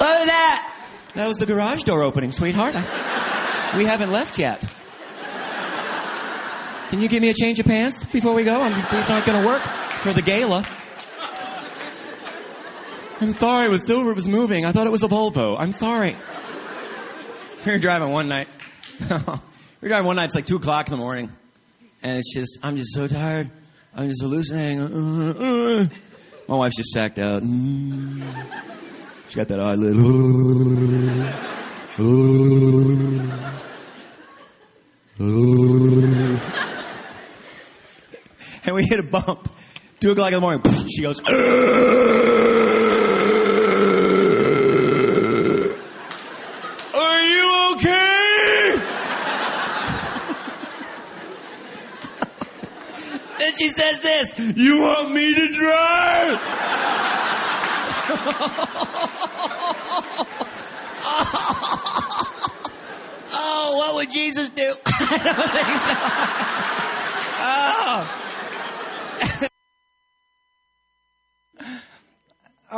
Was 0.00 0.26
that? 0.26 0.74
That 1.14 1.26
was 1.26 1.38
the 1.38 1.46
garage 1.46 1.84
door 1.84 2.02
opening, 2.02 2.30
sweetheart. 2.30 2.74
I, 2.76 3.74
we 3.76 3.84
haven't 3.84 4.12
left 4.12 4.38
yet. 4.38 4.62
Can 6.88 7.02
you 7.02 7.08
give 7.08 7.20
me 7.20 7.28
a 7.28 7.34
change 7.34 7.60
of 7.60 7.66
pants 7.66 8.02
before 8.04 8.32
we 8.34 8.44
go? 8.44 8.62
I'm, 8.62 8.72
these 8.94 9.10
aren't 9.10 9.26
going 9.26 9.42
to 9.42 9.46
work 9.46 9.62
for 10.00 10.14
the 10.14 10.22
gala. 10.22 10.66
I'm 13.20 13.32
sorry, 13.32 13.66
it 13.66 13.70
was 13.70 13.84
silver, 13.86 14.12
it 14.12 14.16
was 14.16 14.28
moving. 14.28 14.64
I 14.64 14.72
thought 14.72 14.86
it 14.86 14.90
was 14.90 15.02
a 15.02 15.08
Volvo. 15.08 15.56
I'm 15.58 15.72
sorry. 15.72 16.16
We 17.66 17.72
were 17.72 17.78
driving 17.78 18.10
one 18.10 18.28
night. 18.28 18.48
we 19.00 19.06
were 19.82 19.88
driving 19.88 20.06
one 20.06 20.16
night, 20.16 20.26
it's 20.26 20.34
like 20.34 20.46
2 20.46 20.56
o'clock 20.56 20.86
in 20.86 20.92
the 20.92 20.96
morning. 20.96 21.30
And 22.02 22.18
it's 22.18 22.32
just, 22.32 22.58
I'm 22.62 22.76
just 22.76 22.94
so 22.94 23.06
tired. 23.06 23.50
I'm 23.94 24.08
just 24.08 24.22
hallucinating. 24.22 25.90
My 26.48 26.56
wife's 26.56 26.76
just 26.76 26.92
sacked 26.92 27.18
out. 27.18 27.42
She 27.42 29.36
got 29.36 29.48
that 29.48 29.60
eyelid. 29.60 29.96
And 38.64 38.74
we 38.74 38.84
hit 38.84 39.00
a 39.00 39.02
bump. 39.02 39.52
Two 40.00 40.12
o'clock 40.12 40.28
in 40.28 40.34
the 40.34 40.40
morning. 40.40 40.62
She 40.88 41.02
goes. 41.02 41.20
Are 41.20 41.26
you 47.22 47.74
okay? 47.76 48.76
then 53.38 53.52
she 53.58 53.68
says 53.68 54.00
this. 54.00 54.38
You 54.56 54.80
want 54.80 55.12
me 55.12 55.34
to 55.34 55.48
drive? 55.52 56.36
oh, 63.30 63.74
what 63.76 63.94
would 63.94 64.10
Jesus 64.10 64.48
do? 64.50 64.74
oh. 67.40 68.17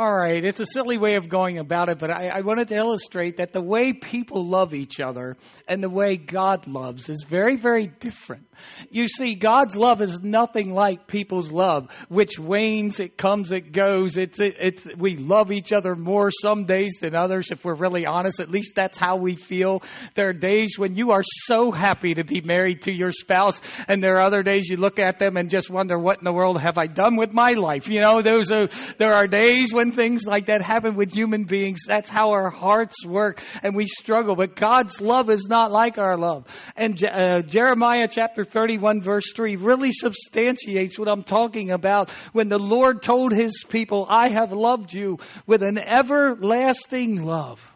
All 0.01 0.11
right, 0.11 0.20
it's 0.27 0.59
a 0.59 0.65
silly 0.65 0.97
way 0.97 1.15
of 1.15 1.29
going 1.29 1.57
about 1.57 1.89
it, 1.89 1.99
but 1.99 2.11
I, 2.11 2.29
I, 2.33 2.41
wanted 2.41 2.67
to 2.69 2.75
illustrate 2.75 3.37
that 3.37 3.53
the 3.53 3.61
way 3.61 3.93
people 3.93 4.45
love 4.45 4.73
each 4.73 4.99
other 4.99 5.37
and 5.67 5.83
the 5.83 5.89
way 5.89 6.17
God 6.17 6.67
loves 6.67 7.09
is 7.09 7.23
very, 7.27 7.55
very 7.55 7.87
different. 7.87 8.47
You 8.89 9.07
see, 9.07 9.35
God's 9.35 9.75
love 9.75 10.01
is 10.01 10.21
nothing 10.21 10.73
like 10.73 11.07
people's 11.07 11.51
love, 11.51 11.89
which 12.09 12.37
wanes, 12.37 12.99
it 12.99 13.17
comes, 13.17 13.51
it 13.51 13.71
goes. 13.71 14.17
It's, 14.17 14.39
it, 14.39 14.55
it's, 14.59 14.95
we 14.95 15.17
love 15.17 15.51
each 15.51 15.71
other 15.73 15.95
more 15.95 16.29
some 16.31 16.65
days 16.65 16.97
than 16.99 17.15
others, 17.15 17.51
if 17.51 17.63
we're 17.63 17.75
really 17.75 18.05
honest. 18.05 18.39
At 18.39 18.51
least 18.51 18.73
that's 18.75 18.97
how 18.97 19.17
we 19.17 19.35
feel. 19.35 19.81
There 20.15 20.29
are 20.29 20.33
days 20.33 20.77
when 20.77 20.95
you 20.95 21.11
are 21.11 21.23
so 21.23 21.71
happy 21.71 22.15
to 22.15 22.23
be 22.23 22.41
married 22.41 22.83
to 22.83 22.91
your 22.91 23.11
spouse, 23.11 23.61
and 23.87 24.03
there 24.03 24.17
are 24.17 24.25
other 24.25 24.43
days 24.43 24.67
you 24.69 24.77
look 24.77 24.99
at 24.99 25.19
them 25.19 25.37
and 25.37 25.49
just 25.49 25.69
wonder, 25.69 25.97
what 25.97 26.19
in 26.19 26.25
the 26.25 26.33
world 26.33 26.59
have 26.59 26.77
I 26.77 26.87
done 26.87 27.15
with 27.15 27.33
my 27.33 27.53
life? 27.53 27.87
You 27.87 28.01
know, 28.01 28.21
those 28.21 28.51
are, 28.51 28.67
there 28.97 29.13
are 29.13 29.27
days 29.27 29.73
when 29.73 29.91
things 29.91 30.10
like 30.25 30.47
that 30.47 30.61
happen 30.61 30.95
with 30.95 31.13
human 31.13 31.45
beings. 31.45 31.81
That's 31.87 32.09
how 32.09 32.31
our 32.31 32.49
hearts 32.49 33.05
work, 33.05 33.41
and 33.63 33.75
we 33.75 33.85
struggle. 33.85 34.35
But 34.35 34.55
God's 34.55 35.01
love 35.01 35.29
is 35.29 35.47
not 35.47 35.71
like 35.71 35.97
our 35.97 36.17
love. 36.17 36.45
And 36.75 37.01
uh, 37.03 37.41
Jeremiah 37.41 38.07
chapter 38.09 38.43
31 38.43 39.01
verse 39.01 39.31
3 39.33 39.55
really 39.55 39.91
substantiates 39.91 40.97
what 40.99 41.07
I'm 41.07 41.23
talking 41.23 41.71
about 41.71 42.09
when 42.33 42.49
the 42.49 42.59
Lord 42.59 43.01
told 43.01 43.31
his 43.31 43.63
people, 43.67 44.05
I 44.09 44.29
have 44.29 44.51
loved 44.51 44.93
you 44.93 45.19
with 45.47 45.63
an 45.63 45.77
everlasting 45.77 47.25
love. 47.25 47.67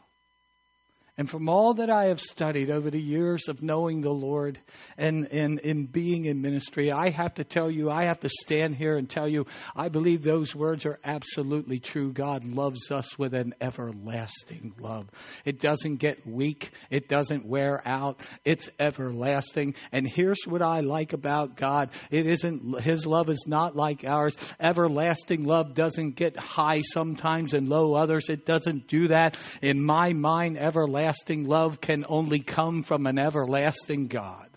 And 1.18 1.30
from 1.30 1.48
all 1.48 1.76
that 1.76 1.90
I 1.90 2.08
have 2.08 2.20
studied 2.20 2.70
over 2.70 2.92
the 2.92 3.02
years 3.02 3.48
of 3.48 3.64
knowing 3.64 4.02
the 4.02 4.12
Lord 4.12 4.60
and, 4.98 5.26
in 5.28 5.86
being 5.86 6.26
in 6.26 6.42
ministry, 6.42 6.92
I 6.92 7.10
have 7.10 7.36
to 7.36 7.46
tell 7.46 7.72
you, 7.72 7.90
I 7.90 8.04
have 8.08 8.20
to 8.20 8.30
stand 8.30 8.76
here 8.76 8.98
and 8.98 9.10
tell 9.10 9.26
you, 9.26 9.46
I 9.74 9.88
believe 9.88 10.24
those 10.24 10.54
words 10.54 10.86
are 10.86 11.00
absolutely 11.06 11.80
true. 11.80 12.12
God 12.12 12.44
loves 12.44 12.92
us 12.92 13.18
with 13.18 13.34
an 13.34 13.56
everlasting 13.62 14.74
love. 14.78 15.08
It 15.46 15.62
doesn't 15.62 15.98
get 15.98 16.28
weak. 16.28 16.72
It 16.90 17.08
doesn't 17.08 17.46
wear 17.46 17.82
out. 17.88 18.20
It's 18.44 18.70
everlasting. 18.78 19.76
And 19.94 20.06
here's 20.06 20.44
what 20.46 20.62
I 20.62 20.82
like 20.82 21.14
about 21.14 21.56
God. 21.56 21.92
It 22.12 22.26
isn't, 22.26 22.82
His 22.82 23.06
love 23.06 23.30
is 23.30 23.46
not 23.48 23.74
like 23.74 24.04
ours. 24.04 24.36
Everlasting 24.60 25.46
love 25.46 25.76
doesn't 25.76 26.18
get 26.18 26.36
high 26.36 26.82
sometimes 26.82 27.54
and 27.54 27.70
low 27.70 27.94
others. 27.94 28.28
It 28.28 28.46
doesn't 28.46 28.90
do 28.90 29.08
that. 29.08 29.38
In 29.62 29.82
my 29.82 30.12
mind, 30.12 30.58
everlasting 30.58 31.05
everlasting 31.06 31.48
love 31.48 31.80
can 31.80 32.04
only 32.10 32.40
come 32.40 32.82
from 32.82 33.06
an 33.06 33.20
everlasting 33.20 34.08
God. 34.08 34.50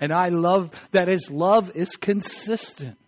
And 0.00 0.12
I 0.12 0.30
love 0.30 0.70
that 0.90 1.06
His 1.06 1.30
love 1.30 1.76
is 1.76 1.96
consistent. 1.96 2.98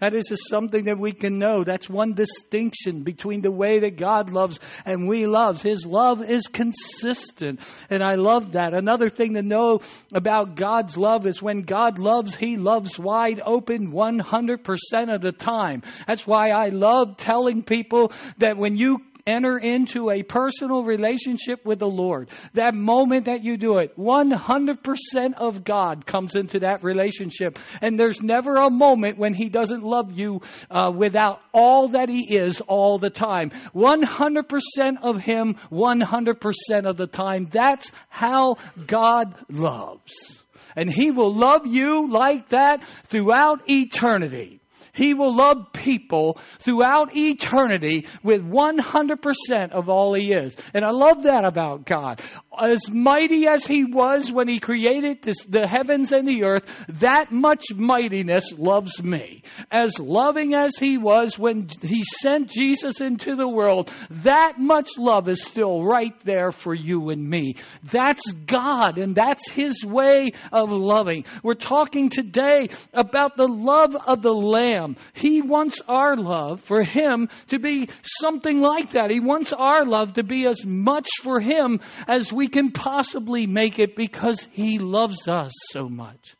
That 0.00 0.14
is 0.14 0.26
just 0.28 0.48
something 0.50 0.84
that 0.84 0.98
we 0.98 1.12
can 1.12 1.38
know. 1.38 1.62
That's 1.62 1.88
one 1.88 2.14
distinction 2.14 3.04
between 3.04 3.40
the 3.40 3.52
way 3.52 3.78
that 3.78 3.96
God 3.96 4.30
loves 4.30 4.58
and 4.84 5.08
we 5.08 5.26
love. 5.26 5.62
His 5.62 5.86
love 5.86 6.28
is 6.28 6.48
consistent. 6.48 7.60
And 7.88 8.02
I 8.02 8.16
love 8.16 8.52
that. 8.52 8.74
Another 8.74 9.08
thing 9.08 9.34
to 9.34 9.42
know 9.42 9.80
about 10.12 10.56
God's 10.56 10.98
love 10.98 11.24
is 11.24 11.40
when 11.40 11.62
God 11.62 11.98
loves, 11.98 12.34
He 12.34 12.56
loves 12.56 12.98
wide 12.98 13.40
open 13.46 13.92
100% 13.92 15.14
of 15.14 15.22
the 15.22 15.32
time. 15.32 15.84
That's 16.06 16.26
why 16.26 16.50
I 16.50 16.70
love 16.70 17.16
telling 17.16 17.62
people 17.62 18.12
that 18.38 18.58
when 18.58 18.76
you 18.76 18.98
enter 19.26 19.58
into 19.58 20.10
a 20.10 20.22
personal 20.22 20.84
relationship 20.84 21.64
with 21.64 21.78
the 21.78 21.88
Lord, 21.88 22.30
that 22.54 22.74
moment 22.74 23.26
that 23.26 23.44
you 23.44 23.56
do 23.56 23.78
it, 23.78 23.96
100% 23.96 25.34
of 25.34 25.64
God 25.64 26.06
comes 26.06 26.36
into 26.36 26.60
that 26.60 26.82
relationship. 26.82 27.58
And 27.80 27.98
there's 27.98 28.22
never 28.22 28.56
a 28.56 28.70
moment 28.70 29.18
when 29.18 29.34
He 29.34 29.48
doesn't 29.48 29.82
love 29.82 30.16
you 30.18 30.42
uh, 30.70 30.92
without 30.94 31.40
all 31.52 31.88
that 31.88 32.08
He 32.08 32.34
is 32.34 32.60
all 32.60 32.98
the 32.98 33.10
time. 33.10 33.50
100% 33.74 34.96
of 35.02 35.20
Him, 35.20 35.54
100% 35.70 36.86
of 36.86 36.96
the 36.96 37.06
time. 37.06 37.48
That's 37.50 37.90
how 38.08 38.56
God 38.86 39.34
loves. 39.50 40.44
And 40.76 40.90
He 40.90 41.10
will 41.10 41.34
love 41.34 41.66
you 41.66 42.10
like 42.10 42.48
that 42.50 42.84
throughout 43.08 43.68
eternity. 43.68 44.61
He 44.92 45.14
will 45.14 45.34
love 45.34 45.72
people 45.72 46.38
throughout 46.58 47.16
eternity 47.16 48.06
with 48.22 48.42
100% 48.42 49.70
of 49.72 49.88
all 49.88 50.14
He 50.14 50.32
is. 50.32 50.56
And 50.74 50.84
I 50.84 50.90
love 50.90 51.22
that 51.22 51.44
about 51.44 51.86
God. 51.86 52.20
As 52.58 52.90
mighty 52.90 53.46
as 53.46 53.66
He 53.66 53.84
was 53.84 54.30
when 54.30 54.48
He 54.48 54.60
created 54.60 55.22
this, 55.22 55.44
the 55.44 55.66
heavens 55.66 56.12
and 56.12 56.28
the 56.28 56.44
earth, 56.44 56.64
that 57.00 57.32
much 57.32 57.64
mightiness 57.74 58.52
loves 58.52 59.02
me. 59.02 59.42
As 59.70 59.98
loving 59.98 60.54
as 60.54 60.76
He 60.76 60.98
was 60.98 61.38
when 61.38 61.68
He 61.80 62.04
sent 62.20 62.50
Jesus 62.50 63.00
into 63.00 63.36
the 63.36 63.48
world, 63.48 63.90
that 64.10 64.58
much 64.58 64.90
love 64.98 65.28
is 65.28 65.42
still 65.42 65.82
right 65.82 66.14
there 66.24 66.52
for 66.52 66.74
you 66.74 67.10
and 67.10 67.28
me. 67.28 67.56
That's 67.84 68.30
God 68.32 68.98
and 68.98 69.14
that's 69.14 69.50
His 69.50 69.84
way 69.84 70.32
of 70.52 70.70
loving. 70.70 71.24
We're 71.42 71.54
talking 71.54 72.10
today 72.10 72.68
about 72.92 73.36
the 73.36 73.48
love 73.48 73.96
of 73.96 74.22
the 74.22 74.34
Lamb. 74.34 74.96
He 75.14 75.40
wants 75.40 75.80
our 75.88 76.16
love 76.16 76.60
for 76.60 76.82
Him 76.82 77.28
to 77.48 77.58
be 77.58 77.88
something 78.20 78.60
like 78.60 78.90
that. 78.90 79.10
He 79.10 79.20
wants 79.20 79.52
our 79.52 79.84
love 79.84 80.14
to 80.14 80.22
be 80.22 80.46
as 80.46 80.64
much 80.64 81.08
for 81.22 81.40
Him 81.40 81.80
as 82.06 82.32
we 82.32 82.41
we 82.42 82.48
can 82.48 82.72
possibly 82.72 83.46
make 83.46 83.78
it 83.78 83.94
because 83.94 84.48
He 84.50 84.80
loves 84.80 85.28
us 85.28 85.52
so 85.70 85.88
much. 85.88 86.34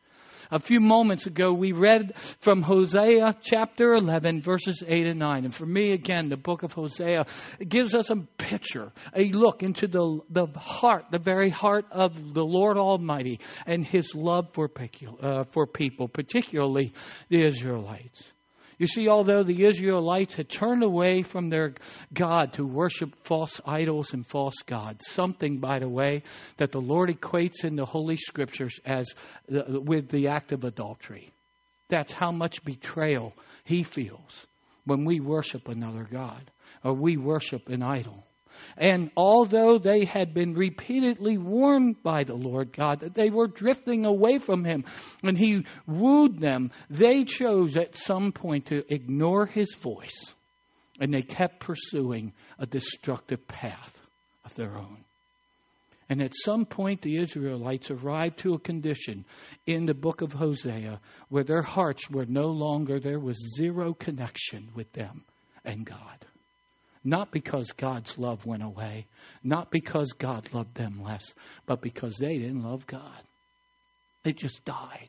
A 0.50 0.58
few 0.58 0.80
moments 0.80 1.28
ago, 1.28 1.52
we 1.52 1.70
read 1.70 2.18
from 2.40 2.60
Hosea 2.60 3.36
chapter 3.40 3.94
11, 3.94 4.42
verses 4.42 4.82
8 4.84 5.06
and 5.06 5.20
9. 5.20 5.44
And 5.44 5.54
for 5.54 5.64
me, 5.64 5.92
again, 5.92 6.28
the 6.28 6.36
book 6.36 6.64
of 6.64 6.72
Hosea 6.72 7.26
gives 7.68 7.94
us 7.94 8.10
a 8.10 8.16
picture, 8.16 8.90
a 9.14 9.30
look 9.30 9.62
into 9.62 9.86
the, 9.86 10.18
the 10.28 10.46
heart, 10.58 11.04
the 11.12 11.20
very 11.20 11.50
heart 11.50 11.84
of 11.92 12.34
the 12.34 12.44
Lord 12.44 12.78
Almighty 12.78 13.38
and 13.64 13.86
His 13.86 14.12
love 14.12 14.48
for, 14.54 14.68
uh, 15.22 15.44
for 15.52 15.68
people, 15.68 16.08
particularly 16.08 16.94
the 17.28 17.44
Israelites. 17.44 18.32
You 18.82 18.88
see, 18.88 19.08
although 19.08 19.44
the 19.44 19.64
Israelites 19.64 20.34
had 20.34 20.48
turned 20.48 20.82
away 20.82 21.22
from 21.22 21.50
their 21.50 21.74
God 22.12 22.54
to 22.54 22.66
worship 22.66 23.14
false 23.22 23.60
idols 23.64 24.12
and 24.12 24.26
false 24.26 24.56
gods, 24.66 25.06
something, 25.08 25.60
by 25.60 25.78
the 25.78 25.88
way, 25.88 26.24
that 26.56 26.72
the 26.72 26.80
Lord 26.80 27.08
equates 27.08 27.64
in 27.64 27.76
the 27.76 27.84
Holy 27.84 28.16
Scriptures 28.16 28.80
as 28.84 29.14
the, 29.48 29.80
with 29.80 30.08
the 30.08 30.26
act 30.26 30.50
of 30.50 30.64
adultery. 30.64 31.30
That's 31.90 32.10
how 32.10 32.32
much 32.32 32.64
betrayal 32.64 33.34
he 33.62 33.84
feels 33.84 34.48
when 34.84 35.04
we 35.04 35.20
worship 35.20 35.68
another 35.68 36.08
God 36.10 36.50
or 36.82 36.92
we 36.92 37.16
worship 37.16 37.68
an 37.68 37.84
idol. 37.84 38.26
And 38.76 39.10
although 39.16 39.78
they 39.78 40.04
had 40.04 40.34
been 40.34 40.54
repeatedly 40.54 41.38
warned 41.38 42.02
by 42.02 42.24
the 42.24 42.34
Lord 42.34 42.72
God 42.72 43.00
that 43.00 43.14
they 43.14 43.30
were 43.30 43.46
drifting 43.46 44.04
away 44.04 44.38
from 44.38 44.64
Him 44.64 44.84
and 45.22 45.36
He 45.36 45.64
wooed 45.86 46.38
them, 46.38 46.70
they 46.90 47.24
chose 47.24 47.76
at 47.76 47.96
some 47.96 48.32
point 48.32 48.66
to 48.66 48.84
ignore 48.92 49.46
His 49.46 49.74
voice. 49.74 50.34
And 51.00 51.12
they 51.12 51.22
kept 51.22 51.60
pursuing 51.60 52.32
a 52.58 52.66
destructive 52.66 53.46
path 53.48 53.98
of 54.44 54.54
their 54.54 54.76
own. 54.76 55.04
And 56.08 56.20
at 56.20 56.34
some 56.44 56.66
point, 56.66 57.00
the 57.00 57.16
Israelites 57.16 57.90
arrived 57.90 58.40
to 58.40 58.52
a 58.52 58.58
condition 58.58 59.24
in 59.66 59.86
the 59.86 59.94
book 59.94 60.20
of 60.20 60.32
Hosea 60.34 61.00
where 61.30 61.44
their 61.44 61.62
hearts 61.62 62.10
were 62.10 62.26
no 62.26 62.48
longer, 62.48 63.00
there 63.00 63.18
was 63.18 63.56
zero 63.56 63.94
connection 63.94 64.68
with 64.74 64.92
them 64.92 65.24
and 65.64 65.86
God. 65.86 66.26
Not 67.04 67.32
because 67.32 67.72
God's 67.72 68.16
love 68.16 68.46
went 68.46 68.62
away, 68.62 69.06
not 69.42 69.70
because 69.70 70.12
God 70.12 70.48
loved 70.52 70.74
them 70.74 71.02
less, 71.02 71.34
but 71.66 71.80
because 71.80 72.16
they 72.16 72.38
didn't 72.38 72.62
love 72.62 72.86
God. 72.86 73.22
They 74.22 74.32
just 74.32 74.64
died. 74.64 75.08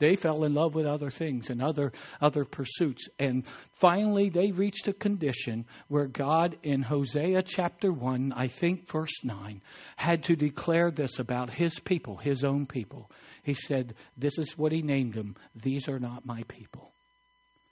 They 0.00 0.16
fell 0.16 0.44
in 0.44 0.54
love 0.54 0.74
with 0.74 0.86
other 0.86 1.10
things 1.10 1.50
and 1.50 1.62
other 1.62 1.92
other 2.20 2.44
pursuits. 2.46 3.08
And 3.18 3.46
finally 3.74 4.30
they 4.30 4.50
reached 4.50 4.88
a 4.88 4.94
condition 4.94 5.66
where 5.88 6.06
God 6.06 6.56
in 6.62 6.82
Hosea 6.82 7.42
chapter 7.42 7.92
1, 7.92 8.32
I 8.34 8.46
think 8.46 8.88
verse 8.88 9.22
9, 9.22 9.60
had 9.96 10.24
to 10.24 10.36
declare 10.36 10.90
this 10.90 11.18
about 11.18 11.50
his 11.50 11.78
people, 11.78 12.16
his 12.16 12.44
own 12.44 12.66
people. 12.66 13.10
He 13.42 13.54
said, 13.54 13.94
This 14.16 14.38
is 14.38 14.56
what 14.56 14.72
he 14.72 14.80
named 14.80 15.14
them. 15.14 15.36
These 15.54 15.88
are 15.88 16.00
not 16.00 16.24
my 16.24 16.44
people. 16.44 16.92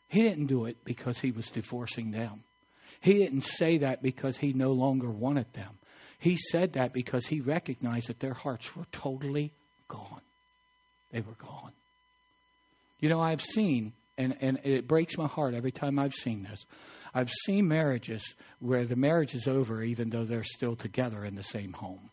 He 0.09 0.23
didn't 0.23 0.47
do 0.47 0.67
it 0.67 0.85
because 0.85 1.19
he 1.19 1.31
was 1.31 1.51
divorcing 1.51 2.11
them. 2.11 2.45
He 3.01 3.15
didn't 3.15 3.43
say 3.43 3.79
that 3.79 4.03
because 4.03 4.37
he 4.37 4.53
no 4.53 4.73
longer 4.73 5.09
wanted 5.09 5.53
them. 5.53 5.79
He 6.19 6.37
said 6.37 6.73
that 6.73 6.93
because 6.93 7.27
he 7.27 7.41
recognized 7.41 8.09
that 8.09 8.21
their 8.21 8.35
hearts 8.35 8.75
were 8.75 8.87
totally 8.91 9.53
gone. 9.87 10.21
They 11.13 11.21
were 11.21 11.37
gone. 11.41 11.73
You 13.01 13.09
know, 13.09 13.21
I've 13.21 13.43
seen, 13.43 13.93
and, 14.17 14.37
and 14.41 14.59
it 14.65 14.89
breaks 14.89 15.17
my 15.17 15.29
heart 15.29 15.55
every 15.55 15.71
time 15.71 15.99
I've 15.99 16.15
seen 16.15 16.43
this. 16.43 16.65
I've 17.15 17.31
seen 17.31 17.69
marriages 17.69 18.35
where 18.59 18.85
the 18.85 18.97
marriage 18.97 19.35
is 19.35 19.47
over 19.47 19.83
even 19.83 20.11
though 20.11 20.25
they're 20.25 20.45
still 20.45 20.77
together 20.77 21.25
in 21.25 21.37
the 21.37 21.43
same 21.43 21.73
home. 21.73 22.11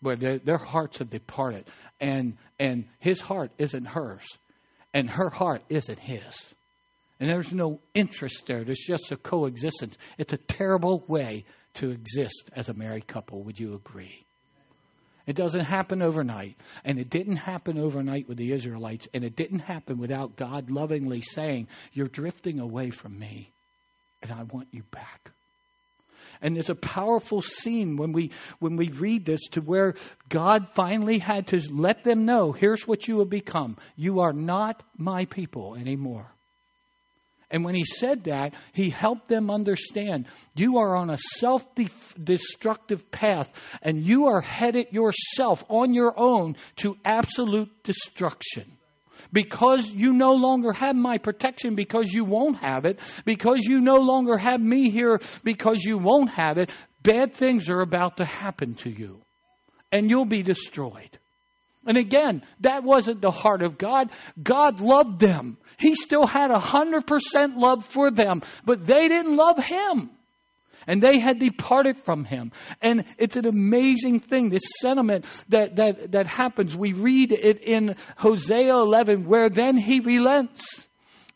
Where 0.00 0.16
their, 0.16 0.38
their 0.38 0.58
hearts 0.58 0.98
have 0.98 1.10
departed. 1.10 1.66
And, 2.00 2.36
and 2.58 2.86
his 3.00 3.20
heart 3.20 3.50
isn't 3.58 3.84
hers. 3.84 4.24
And 4.94 5.10
her 5.10 5.28
heart 5.28 5.62
isn't 5.68 5.98
his. 5.98 6.54
And 7.20 7.28
there's 7.28 7.52
no 7.52 7.80
interest 7.94 8.46
there. 8.46 8.64
There's 8.64 8.84
just 8.84 9.12
a 9.12 9.16
coexistence. 9.16 9.96
It's 10.16 10.32
a 10.32 10.38
terrible 10.38 11.04
way 11.06 11.44
to 11.74 11.90
exist 11.90 12.50
as 12.56 12.70
a 12.70 12.74
married 12.74 13.06
couple. 13.06 13.42
Would 13.42 13.60
you 13.60 13.74
agree? 13.74 14.24
It 15.26 15.36
doesn't 15.36 15.66
happen 15.66 16.00
overnight. 16.00 16.56
And 16.82 16.98
it 16.98 17.10
didn't 17.10 17.36
happen 17.36 17.78
overnight 17.78 18.26
with 18.26 18.38
the 18.38 18.52
Israelites. 18.52 19.06
And 19.12 19.22
it 19.22 19.36
didn't 19.36 19.60
happen 19.60 19.98
without 19.98 20.36
God 20.36 20.70
lovingly 20.70 21.20
saying, 21.20 21.68
You're 21.92 22.08
drifting 22.08 22.58
away 22.58 22.88
from 22.90 23.18
me, 23.18 23.52
and 24.22 24.32
I 24.32 24.42
want 24.44 24.68
you 24.72 24.82
back. 24.90 25.30
And 26.42 26.56
it's 26.56 26.70
a 26.70 26.74
powerful 26.74 27.42
scene 27.42 27.98
when 27.98 28.12
we 28.12 28.30
when 28.60 28.76
we 28.76 28.88
read 28.88 29.26
this 29.26 29.46
to 29.50 29.60
where 29.60 29.94
God 30.30 30.68
finally 30.74 31.18
had 31.18 31.48
to 31.48 31.60
let 31.70 32.02
them 32.02 32.24
know, 32.24 32.52
here's 32.52 32.88
what 32.88 33.06
you 33.06 33.18
have 33.18 33.28
become. 33.28 33.76
You 33.94 34.20
are 34.20 34.32
not 34.32 34.82
my 34.96 35.26
people 35.26 35.74
anymore. 35.74 36.32
And 37.50 37.64
when 37.64 37.74
he 37.74 37.84
said 37.84 38.24
that, 38.24 38.54
he 38.72 38.90
helped 38.90 39.28
them 39.28 39.50
understand 39.50 40.26
you 40.54 40.78
are 40.78 40.94
on 40.96 41.10
a 41.10 41.18
self 41.38 41.64
destructive 42.22 43.10
path 43.10 43.50
and 43.82 44.04
you 44.04 44.26
are 44.26 44.40
headed 44.40 44.88
yourself 44.92 45.64
on 45.68 45.92
your 45.92 46.14
own 46.16 46.56
to 46.76 46.96
absolute 47.04 47.70
destruction. 47.82 48.76
Because 49.32 49.92
you 49.92 50.12
no 50.12 50.32
longer 50.32 50.72
have 50.72 50.96
my 50.96 51.18
protection, 51.18 51.74
because 51.74 52.10
you 52.10 52.24
won't 52.24 52.56
have 52.58 52.86
it, 52.86 52.98
because 53.24 53.58
you 53.64 53.80
no 53.80 53.96
longer 53.96 54.38
have 54.38 54.60
me 54.60 54.88
here, 54.88 55.20
because 55.44 55.84
you 55.84 55.98
won't 55.98 56.30
have 56.30 56.56
it, 56.56 56.72
bad 57.02 57.34
things 57.34 57.68
are 57.68 57.80
about 57.80 58.16
to 58.16 58.24
happen 58.24 58.76
to 58.76 58.90
you. 58.90 59.20
And 59.92 60.08
you'll 60.08 60.24
be 60.24 60.42
destroyed. 60.42 61.18
And 61.86 61.96
again, 61.96 62.42
that 62.60 62.84
wasn't 62.84 63.20
the 63.20 63.30
heart 63.30 63.62
of 63.62 63.78
God. 63.78 64.10
God 64.40 64.80
loved 64.80 65.18
them. 65.18 65.56
He 65.78 65.94
still 65.94 66.26
had 66.26 66.50
a 66.50 66.58
hundred 66.58 67.06
percent 67.06 67.56
love 67.56 67.86
for 67.86 68.10
them, 68.10 68.42
but 68.64 68.86
they 68.86 69.08
didn't 69.08 69.36
love 69.36 69.58
him. 69.58 70.10
And 70.86 71.02
they 71.02 71.18
had 71.18 71.38
departed 71.38 71.98
from 72.04 72.24
him. 72.24 72.52
And 72.80 73.04
it's 73.18 73.36
an 73.36 73.46
amazing 73.46 74.20
thing, 74.20 74.48
this 74.48 74.62
sentiment 74.80 75.24
that, 75.48 75.76
that, 75.76 76.12
that 76.12 76.26
happens. 76.26 76.74
We 76.74 76.92
read 76.94 77.32
it 77.32 77.62
in 77.62 77.96
Hosea 78.16 78.74
11, 78.74 79.24
where 79.24 79.48
then 79.48 79.76
he 79.76 80.00
relents. 80.00 80.86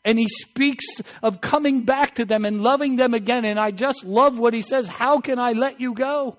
And 0.04 0.18
he 0.18 0.28
speaks 0.28 0.84
of 1.22 1.40
coming 1.40 1.84
back 1.84 2.16
to 2.16 2.26
them 2.26 2.44
and 2.44 2.60
loving 2.60 2.96
them 2.96 3.14
again. 3.14 3.44
And 3.44 3.58
I 3.58 3.70
just 3.70 4.04
love 4.04 4.38
what 4.38 4.52
he 4.52 4.60
says. 4.60 4.88
How 4.88 5.20
can 5.20 5.38
I 5.38 5.52
let 5.52 5.80
you 5.80 5.94
go? 5.94 6.36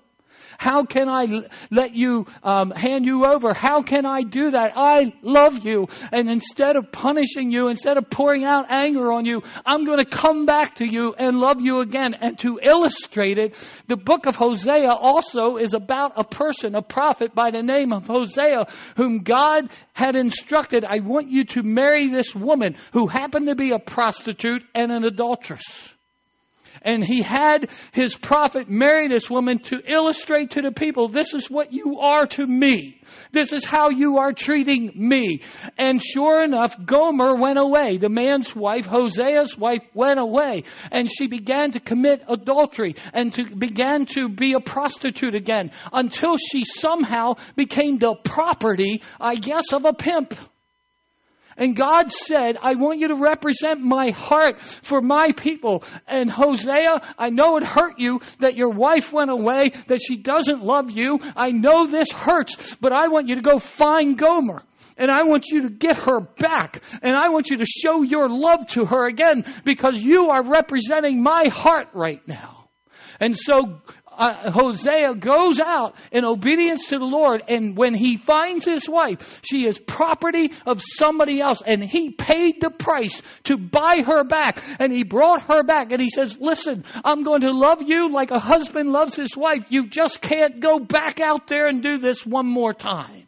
How 0.58 0.84
can 0.84 1.08
I 1.08 1.42
let 1.70 1.94
you 1.94 2.26
um, 2.42 2.70
hand 2.70 3.06
you 3.06 3.24
over? 3.24 3.54
How 3.54 3.82
can 3.82 4.06
I 4.06 4.22
do 4.22 4.50
that? 4.50 4.72
I 4.76 5.12
love 5.22 5.64
you. 5.64 5.88
And 6.12 6.30
instead 6.30 6.76
of 6.76 6.92
punishing 6.92 7.50
you, 7.50 7.68
instead 7.68 7.96
of 7.96 8.10
pouring 8.10 8.44
out 8.44 8.66
anger 8.70 9.12
on 9.12 9.26
you, 9.26 9.42
I'm 9.64 9.84
going 9.84 9.98
to 9.98 10.04
come 10.04 10.46
back 10.46 10.76
to 10.76 10.86
you 10.86 11.14
and 11.18 11.38
love 11.38 11.60
you 11.60 11.80
again. 11.80 12.14
And 12.14 12.38
to 12.40 12.58
illustrate 12.62 13.38
it, 13.38 13.54
the 13.86 13.96
book 13.96 14.26
of 14.26 14.36
Hosea 14.36 14.90
also 14.90 15.56
is 15.56 15.74
about 15.74 16.12
a 16.16 16.24
person, 16.24 16.74
a 16.74 16.82
prophet 16.82 17.34
by 17.34 17.50
the 17.50 17.62
name 17.62 17.92
of 17.92 18.06
Hosea, 18.06 18.66
whom 18.96 19.18
God 19.18 19.70
had 19.92 20.16
instructed, 20.16 20.84
I 20.84 21.00
want 21.00 21.30
you 21.30 21.44
to 21.44 21.62
marry 21.62 22.08
this 22.08 22.34
woman 22.34 22.76
who 22.92 23.06
happened 23.06 23.48
to 23.48 23.54
be 23.54 23.72
a 23.72 23.78
prostitute 23.78 24.62
and 24.74 24.92
an 24.92 25.04
adulteress. 25.04 25.92
And 26.86 27.04
he 27.04 27.20
had 27.20 27.68
his 27.90 28.14
prophet 28.14 28.70
marry 28.70 29.08
this 29.08 29.28
woman 29.28 29.58
to 29.64 29.82
illustrate 29.84 30.52
to 30.52 30.62
the 30.62 30.70
people, 30.70 31.08
this 31.08 31.34
is 31.34 31.50
what 31.50 31.72
you 31.72 31.98
are 31.98 32.26
to 32.28 32.46
me. 32.46 33.02
This 33.32 33.52
is 33.52 33.64
how 33.64 33.90
you 33.90 34.18
are 34.18 34.32
treating 34.32 34.92
me. 34.94 35.42
And 35.76 36.00
sure 36.00 36.44
enough, 36.44 36.76
Gomer 36.84 37.34
went 37.34 37.58
away. 37.58 37.98
The 37.98 38.08
man's 38.08 38.54
wife, 38.54 38.86
Hosea's 38.86 39.58
wife, 39.58 39.82
went 39.94 40.20
away. 40.20 40.62
And 40.92 41.10
she 41.10 41.26
began 41.26 41.72
to 41.72 41.80
commit 41.80 42.22
adultery 42.28 42.94
and 43.12 43.34
to 43.34 43.44
began 43.44 44.06
to 44.14 44.28
be 44.28 44.52
a 44.52 44.60
prostitute 44.60 45.34
again 45.34 45.72
until 45.92 46.36
she 46.36 46.62
somehow 46.62 47.34
became 47.56 47.98
the 47.98 48.14
property, 48.14 49.02
I 49.20 49.34
guess, 49.34 49.72
of 49.72 49.84
a 49.84 49.92
pimp. 49.92 50.34
And 51.56 51.74
God 51.74 52.10
said, 52.10 52.58
I 52.60 52.74
want 52.74 52.98
you 52.98 53.08
to 53.08 53.14
represent 53.14 53.80
my 53.80 54.10
heart 54.10 54.62
for 54.62 55.00
my 55.00 55.32
people. 55.32 55.84
And 56.06 56.30
Hosea, 56.30 57.00
I 57.18 57.30
know 57.30 57.56
it 57.56 57.62
hurt 57.62 57.98
you 57.98 58.20
that 58.40 58.56
your 58.56 58.70
wife 58.70 59.12
went 59.12 59.30
away, 59.30 59.72
that 59.86 60.00
she 60.06 60.16
doesn't 60.16 60.62
love 60.62 60.90
you. 60.90 61.20
I 61.34 61.50
know 61.50 61.86
this 61.86 62.10
hurts, 62.10 62.76
but 62.76 62.92
I 62.92 63.08
want 63.08 63.28
you 63.28 63.36
to 63.36 63.42
go 63.42 63.58
find 63.58 64.18
Gomer. 64.18 64.62
And 64.98 65.10
I 65.10 65.24
want 65.24 65.46
you 65.48 65.62
to 65.62 65.70
get 65.70 65.96
her 65.96 66.20
back. 66.20 66.82
And 67.02 67.14
I 67.16 67.28
want 67.28 67.50
you 67.50 67.58
to 67.58 67.66
show 67.66 68.02
your 68.02 68.28
love 68.28 68.66
to 68.68 68.86
her 68.86 69.06
again 69.06 69.44
because 69.64 70.02
you 70.02 70.30
are 70.30 70.42
representing 70.42 71.22
my 71.22 71.44
heart 71.52 71.88
right 71.92 72.26
now. 72.26 72.68
And 73.20 73.36
so 73.36 73.80
uh, 74.16 74.50
Hosea 74.50 75.14
goes 75.14 75.60
out 75.60 75.94
in 76.10 76.24
obedience 76.24 76.88
to 76.88 76.98
the 76.98 77.04
Lord, 77.04 77.42
and 77.48 77.76
when 77.76 77.94
he 77.94 78.16
finds 78.16 78.64
his 78.64 78.88
wife, 78.88 79.40
she 79.42 79.66
is 79.66 79.78
property 79.78 80.52
of 80.64 80.82
somebody 80.82 81.40
else, 81.40 81.62
and 81.64 81.84
he 81.84 82.10
paid 82.10 82.60
the 82.60 82.70
price 82.70 83.20
to 83.44 83.56
buy 83.56 83.98
her 84.04 84.24
back, 84.24 84.62
and 84.78 84.92
he 84.92 85.04
brought 85.04 85.42
her 85.42 85.62
back, 85.62 85.92
and 85.92 86.00
he 86.00 86.10
says, 86.10 86.36
listen, 86.40 86.84
I'm 87.04 87.22
going 87.22 87.42
to 87.42 87.52
love 87.52 87.82
you 87.82 88.10
like 88.12 88.30
a 88.30 88.38
husband 88.38 88.92
loves 88.92 89.14
his 89.14 89.36
wife. 89.36 89.66
You 89.68 89.88
just 89.88 90.20
can't 90.20 90.60
go 90.60 90.78
back 90.78 91.20
out 91.20 91.46
there 91.46 91.66
and 91.66 91.82
do 91.82 91.98
this 91.98 92.24
one 92.24 92.46
more 92.46 92.74
time. 92.74 93.26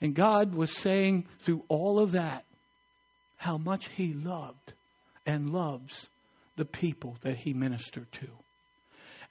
And 0.00 0.14
God 0.14 0.54
was 0.54 0.72
saying 0.72 1.26
through 1.40 1.62
all 1.68 2.00
of 2.00 2.12
that 2.12 2.44
how 3.36 3.56
much 3.56 3.88
he 3.90 4.12
loved 4.12 4.72
and 5.24 5.50
loves 5.50 6.08
the 6.56 6.64
people 6.64 7.16
that 7.22 7.36
he 7.36 7.54
ministered 7.54 8.10
to. 8.12 8.26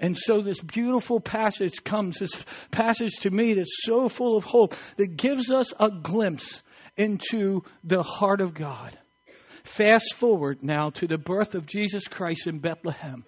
And 0.01 0.17
so 0.17 0.41
this 0.41 0.59
beautiful 0.59 1.19
passage 1.19 1.83
comes, 1.83 2.17
this 2.17 2.43
passage 2.71 3.13
to 3.21 3.29
me 3.29 3.53
that's 3.53 3.83
so 3.83 4.09
full 4.09 4.35
of 4.35 4.43
hope 4.43 4.75
that 4.97 5.15
gives 5.15 5.51
us 5.51 5.73
a 5.79 5.91
glimpse 5.91 6.63
into 6.97 7.61
the 7.83 8.01
heart 8.01 8.41
of 8.41 8.55
God. 8.55 8.97
Fast 9.63 10.15
forward 10.15 10.63
now 10.63 10.89
to 10.89 11.07
the 11.07 11.19
birth 11.19 11.53
of 11.53 11.67
Jesus 11.67 12.07
Christ 12.07 12.47
in 12.47 12.57
Bethlehem. 12.57 13.23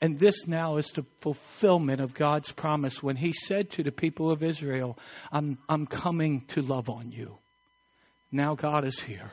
And 0.00 0.18
this 0.18 0.48
now 0.48 0.76
is 0.76 0.90
the 0.90 1.04
fulfillment 1.20 2.00
of 2.00 2.14
God's 2.14 2.50
promise 2.50 3.00
when 3.00 3.16
He 3.16 3.32
said 3.32 3.70
to 3.72 3.84
the 3.84 3.92
people 3.92 4.32
of 4.32 4.42
Israel, 4.42 4.98
I'm, 5.30 5.56
I'm 5.68 5.86
coming 5.86 6.42
to 6.48 6.62
love 6.62 6.90
on 6.90 7.12
you. 7.12 7.38
Now 8.32 8.56
God 8.56 8.84
is 8.84 8.98
here. 8.98 9.30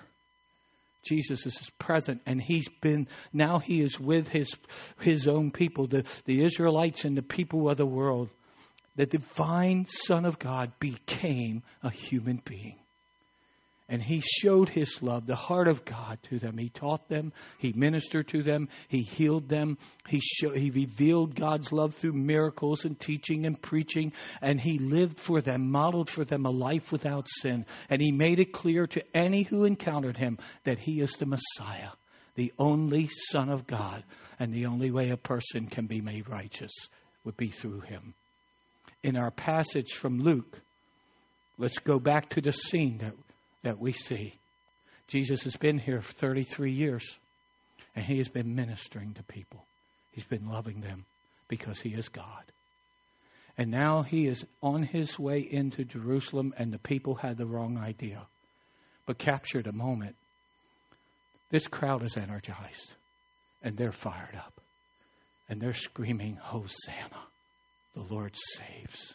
Jesus 1.03 1.45
is 1.45 1.69
present 1.77 2.21
and 2.25 2.41
he's 2.41 2.67
been 2.81 3.07
now 3.31 3.59
he 3.59 3.81
is 3.81 3.99
with 3.99 4.27
his 4.29 4.55
his 4.99 5.27
own 5.27 5.51
people 5.51 5.87
the, 5.87 6.05
the 6.25 6.43
Israelites 6.43 7.05
and 7.05 7.17
the 7.17 7.21
people 7.21 7.69
of 7.69 7.77
the 7.77 7.85
world. 7.85 8.29
The 8.95 9.05
divine 9.05 9.85
son 9.87 10.25
of 10.25 10.37
God 10.37 10.73
became 10.79 11.63
a 11.81 11.89
human 11.89 12.41
being 12.45 12.77
and 13.93 14.01
he 14.01 14.21
showed 14.21 14.69
his 14.69 15.03
love, 15.03 15.27
the 15.27 15.35
heart 15.35 15.67
of 15.67 15.85
God 15.85 16.17
to 16.23 16.39
them. 16.39 16.57
He 16.57 16.69
taught 16.69 17.07
them, 17.09 17.31
he 17.59 17.73
ministered 17.73 18.27
to 18.29 18.41
them, 18.41 18.69
he 18.87 19.03
healed 19.03 19.47
them, 19.47 19.77
he, 20.07 20.19
he 20.39 20.71
revealed 20.71 21.35
God's 21.35 21.71
love 21.71 21.93
through 21.93 22.13
miracles 22.13 22.85
and 22.85 22.99
teaching 22.99 23.45
and 23.45 23.61
preaching, 23.61 24.11
and 24.41 24.59
he 24.59 24.79
lived 24.79 25.19
for 25.19 25.41
them, 25.41 25.69
modeled 25.69 26.09
for 26.09 26.25
them 26.25 26.47
a 26.47 26.49
life 26.49 26.91
without 26.91 27.29
sin. 27.29 27.67
And 27.87 28.01
he 28.01 28.11
made 28.11 28.39
it 28.39 28.51
clear 28.51 28.87
to 28.87 29.03
any 29.15 29.43
who 29.43 29.63
encountered 29.63 30.17
him 30.17 30.39
that 30.63 30.79
he 30.79 30.99
is 30.99 31.17
the 31.17 31.27
Messiah, 31.27 31.91
the 32.33 32.51
only 32.57 33.09
Son 33.29 33.49
of 33.49 33.67
God, 33.67 34.03
and 34.39 34.51
the 34.51 34.65
only 34.65 34.89
way 34.89 35.11
a 35.11 35.17
person 35.17 35.67
can 35.67 35.85
be 35.85 36.01
made 36.01 36.27
righteous 36.27 36.73
would 37.25 37.37
be 37.37 37.51
through 37.51 37.81
him. 37.81 38.15
In 39.03 39.17
our 39.17 39.29
passage 39.29 39.91
from 39.91 40.17
Luke, 40.17 40.59
let's 41.59 41.77
go 41.77 41.99
back 41.99 42.29
to 42.29 42.41
the 42.41 42.51
scene 42.51 42.97
that 42.97 43.13
that 43.63 43.79
we 43.79 43.93
see. 43.93 44.33
Jesus 45.07 45.43
has 45.43 45.57
been 45.57 45.79
here 45.79 46.01
for 46.01 46.13
33 46.13 46.71
years, 46.71 47.17
and 47.95 48.05
he 48.05 48.17
has 48.19 48.29
been 48.29 48.55
ministering 48.55 49.13
to 49.15 49.23
people. 49.23 49.65
He's 50.11 50.25
been 50.25 50.47
loving 50.47 50.81
them 50.81 51.05
because 51.47 51.79
he 51.79 51.89
is 51.89 52.09
God. 52.09 52.43
And 53.57 53.69
now 53.69 54.01
he 54.01 54.27
is 54.27 54.45
on 54.61 54.83
his 54.83 55.17
way 55.19 55.39
into 55.39 55.83
Jerusalem, 55.83 56.53
and 56.57 56.71
the 56.71 56.79
people 56.79 57.15
had 57.15 57.37
the 57.37 57.45
wrong 57.45 57.77
idea, 57.77 58.21
but 59.05 59.17
captured 59.17 59.67
a 59.67 59.71
moment. 59.71 60.15
This 61.51 61.67
crowd 61.67 62.03
is 62.03 62.17
energized, 62.17 62.93
and 63.61 63.77
they're 63.77 63.91
fired 63.91 64.35
up, 64.35 64.59
and 65.49 65.61
they're 65.61 65.73
screaming, 65.73 66.37
Hosanna! 66.41 67.27
The 67.93 68.01
Lord 68.01 68.35
saves. 68.35 69.13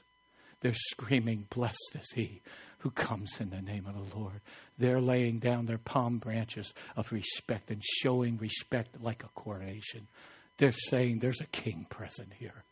They're 0.61 0.73
screaming, 0.75 1.47
Blessed 1.51 1.97
is 2.01 2.13
he 2.15 2.43
who 2.79 2.91
comes 2.91 3.41
in 3.41 3.51
the 3.51 3.61
name 3.61 3.87
of 3.87 3.95
the 3.95 4.17
Lord. 4.17 4.41
They're 4.79 5.01
laying 5.01 5.39
down 5.39 5.67
their 5.67 5.79
palm 5.79 6.19
branches 6.19 6.73
of 6.97 7.13
respect 7.13 7.71
and 7.71 7.83
showing 7.83 8.39
respect 8.39 9.03
like 9.03 9.25
a 9.25 9.29
coronation. 9.35 10.07
They're 10.59 10.73
saying 10.73 11.19
there's 11.19 11.41
a 11.41 11.47
king 11.47 11.87
present 11.89 12.29
here. 12.39 12.65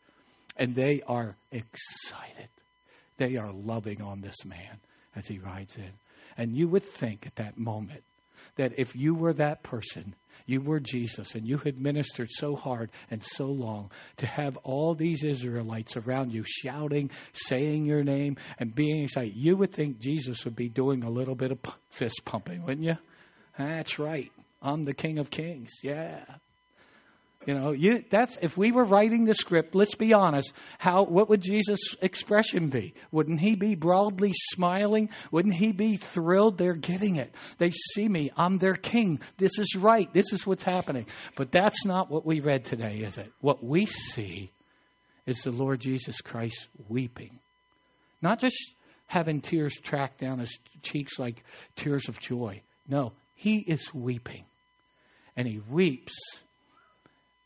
And 0.55 0.75
they 0.75 1.01
are 1.07 1.35
excited. 1.51 2.49
They 3.17 3.37
are 3.37 3.51
loving 3.51 4.01
on 4.01 4.21
this 4.21 4.45
man 4.45 4.79
as 5.15 5.27
he 5.27 5.39
rides 5.39 5.75
in. 5.75 5.91
And 6.37 6.55
you 6.55 6.67
would 6.67 6.85
think 6.85 7.25
at 7.27 7.35
that 7.35 7.57
moment 7.57 8.03
that 8.55 8.73
if 8.77 8.95
you 8.95 9.13
were 9.13 9.33
that 9.33 9.63
person, 9.63 10.13
you 10.47 10.61
were 10.61 10.79
Jesus, 10.79 11.35
and 11.35 11.47
you 11.47 11.57
had 11.57 11.79
ministered 11.79 12.31
so 12.31 12.55
hard 12.55 12.89
and 13.11 13.23
so 13.23 13.45
long 13.45 13.91
to 14.17 14.25
have 14.25 14.57
all 14.63 14.95
these 14.95 15.23
Israelites 15.23 15.97
around 15.97 16.31
you 16.31 16.43
shouting, 16.47 17.11
saying 17.33 17.85
your 17.85 18.03
name, 18.03 18.37
and 18.57 18.73
being 18.73 19.03
excited, 19.03 19.35
you 19.35 19.55
would 19.57 19.73
think 19.73 19.99
Jesus 19.99 20.45
would 20.45 20.55
be 20.55 20.69
doing 20.69 21.03
a 21.03 21.09
little 21.09 21.35
bit 21.35 21.51
of 21.51 21.59
fist 21.89 22.23
pumping, 22.25 22.63
wouldn't 22.63 22.85
you? 22.85 22.95
That's 23.59 23.99
right. 23.99 24.31
I'm 24.61 24.85
the 24.85 24.93
King 24.93 25.19
of 25.19 25.29
Kings. 25.29 25.73
Yeah. 25.83 26.23
You 27.47 27.53
know, 27.53 27.71
you, 27.71 28.03
that's 28.09 28.37
if 28.41 28.57
we 28.57 28.73
were 28.73 28.83
writing 28.83 29.23
the 29.23 29.33
script. 29.33 29.73
Let's 29.73 29.95
be 29.95 30.13
honest. 30.13 30.51
How 30.79 31.05
what 31.05 31.29
would 31.29 31.41
Jesus' 31.41 31.95
expression 32.01 32.67
be? 32.67 32.93
Wouldn't 33.09 33.39
he 33.39 33.55
be 33.55 33.75
broadly 33.75 34.33
smiling? 34.33 35.11
Wouldn't 35.31 35.55
he 35.55 35.71
be 35.71 35.95
thrilled? 35.95 36.57
They're 36.57 36.73
getting 36.73 37.15
it. 37.15 37.33
They 37.57 37.71
see 37.71 38.05
me. 38.05 38.31
I'm 38.35 38.57
their 38.57 38.75
king. 38.75 39.21
This 39.37 39.59
is 39.59 39.77
right. 39.77 40.13
This 40.13 40.33
is 40.33 40.45
what's 40.45 40.63
happening. 40.63 41.05
But 41.37 41.53
that's 41.53 41.85
not 41.85 42.11
what 42.11 42.25
we 42.25 42.41
read 42.41 42.65
today, 42.65 42.97
is 42.97 43.17
it? 43.17 43.31
What 43.39 43.63
we 43.63 43.85
see 43.85 44.51
is 45.25 45.37
the 45.37 45.51
Lord 45.51 45.79
Jesus 45.79 46.19
Christ 46.19 46.67
weeping, 46.89 47.39
not 48.21 48.41
just 48.41 48.73
having 49.05 49.39
tears 49.39 49.73
track 49.77 50.17
down 50.17 50.39
his 50.39 50.59
cheeks 50.81 51.17
like 51.17 51.41
tears 51.77 52.09
of 52.09 52.19
joy. 52.19 52.61
No, 52.89 53.13
he 53.35 53.59
is 53.59 53.93
weeping, 53.93 54.43
and 55.37 55.47
he 55.47 55.61
weeps 55.69 56.13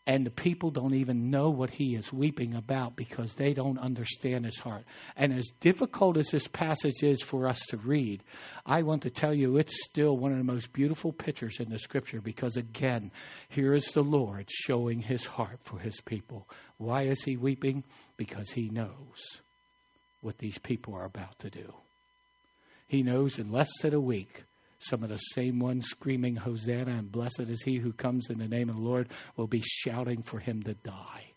and 0.07 0.25
the 0.25 0.31
people 0.31 0.71
don't 0.71 0.95
even 0.95 1.29
know 1.29 1.51
what 1.51 1.69
he 1.69 1.95
is 1.95 2.11
weeping 2.11 2.55
about 2.55 2.95
because 2.95 3.35
they 3.35 3.53
don't 3.53 3.77
understand 3.77 4.45
his 4.45 4.57
heart. 4.57 4.83
And 5.15 5.31
as 5.31 5.51
difficult 5.59 6.17
as 6.17 6.29
this 6.29 6.47
passage 6.47 7.03
is 7.03 7.21
for 7.21 7.47
us 7.47 7.59
to 7.67 7.77
read, 7.77 8.23
I 8.65 8.81
want 8.81 9.03
to 9.03 9.11
tell 9.11 9.33
you 9.33 9.57
it's 9.57 9.83
still 9.83 10.17
one 10.17 10.31
of 10.31 10.39
the 10.39 10.43
most 10.43 10.73
beautiful 10.73 11.11
pictures 11.11 11.59
in 11.59 11.69
the 11.69 11.77
scripture 11.77 12.19
because, 12.19 12.57
again, 12.57 13.11
here 13.49 13.75
is 13.75 13.85
the 13.93 14.01
Lord 14.01 14.49
showing 14.49 15.01
his 15.01 15.23
heart 15.23 15.59
for 15.63 15.77
his 15.77 16.01
people. 16.01 16.47
Why 16.77 17.03
is 17.03 17.21
he 17.23 17.37
weeping? 17.37 17.83
Because 18.17 18.49
he 18.49 18.69
knows 18.69 19.41
what 20.21 20.39
these 20.39 20.57
people 20.57 20.95
are 20.95 21.05
about 21.05 21.37
to 21.39 21.51
do. 21.51 21.73
He 22.87 23.03
knows 23.03 23.37
in 23.37 23.51
less 23.51 23.69
than 23.81 23.93
a 23.93 24.01
week 24.01 24.43
some 24.81 25.03
of 25.03 25.09
the 25.09 25.17
same 25.17 25.59
ones 25.59 25.87
screaming, 25.87 26.35
Hosanna, 26.35 26.91
and 26.91 27.11
blessed 27.11 27.41
is 27.41 27.61
he 27.61 27.77
who 27.77 27.93
comes 27.93 28.29
in 28.29 28.39
the 28.39 28.47
name 28.47 28.69
of 28.69 28.77
the 28.77 28.81
Lord, 28.81 29.09
will 29.37 29.47
be 29.47 29.63
shouting 29.63 30.23
for 30.23 30.39
him 30.39 30.63
to 30.63 30.73
die. 30.73 31.31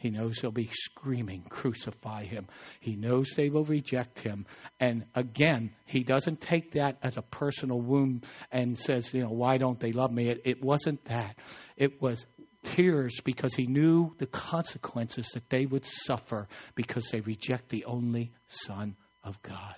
He 0.00 0.08
knows 0.08 0.36
they'll 0.36 0.50
be 0.50 0.70
screaming, 0.72 1.44
crucify 1.50 2.24
him. 2.24 2.48
He 2.80 2.96
knows 2.96 3.34
they 3.36 3.50
will 3.50 3.66
reject 3.66 4.20
him. 4.20 4.46
And 4.80 5.04
again, 5.14 5.72
he 5.84 6.04
doesn't 6.04 6.40
take 6.40 6.72
that 6.72 6.96
as 7.02 7.18
a 7.18 7.22
personal 7.22 7.78
wound 7.78 8.24
and 8.50 8.78
says, 8.78 9.12
you 9.12 9.22
know, 9.22 9.30
why 9.30 9.58
don't 9.58 9.78
they 9.78 9.92
love 9.92 10.10
me? 10.10 10.28
It, 10.28 10.40
it 10.46 10.64
wasn't 10.64 11.04
that. 11.04 11.36
It 11.76 12.00
was 12.00 12.24
tears 12.64 13.20
because 13.22 13.54
he 13.54 13.66
knew 13.66 14.14
the 14.18 14.26
consequences 14.26 15.28
that 15.34 15.50
they 15.50 15.66
would 15.66 15.84
suffer 15.84 16.48
because 16.74 17.06
they 17.10 17.20
reject 17.20 17.68
the 17.68 17.84
only 17.84 18.32
Son 18.48 18.96
of 19.22 19.40
God. 19.42 19.74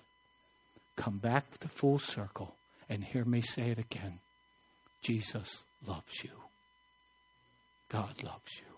Come 0.95 1.19
back 1.19 1.59
to 1.59 1.69
full 1.69 1.99
circle. 1.99 2.55
And 2.89 3.03
hear 3.03 3.25
me 3.25 3.41
say 3.41 3.71
it 3.71 3.79
again 3.79 4.19
Jesus 5.03 5.63
loves 5.87 6.23
you. 6.23 6.31
God 7.91 8.23
loves 8.23 8.53
you. 8.59 8.73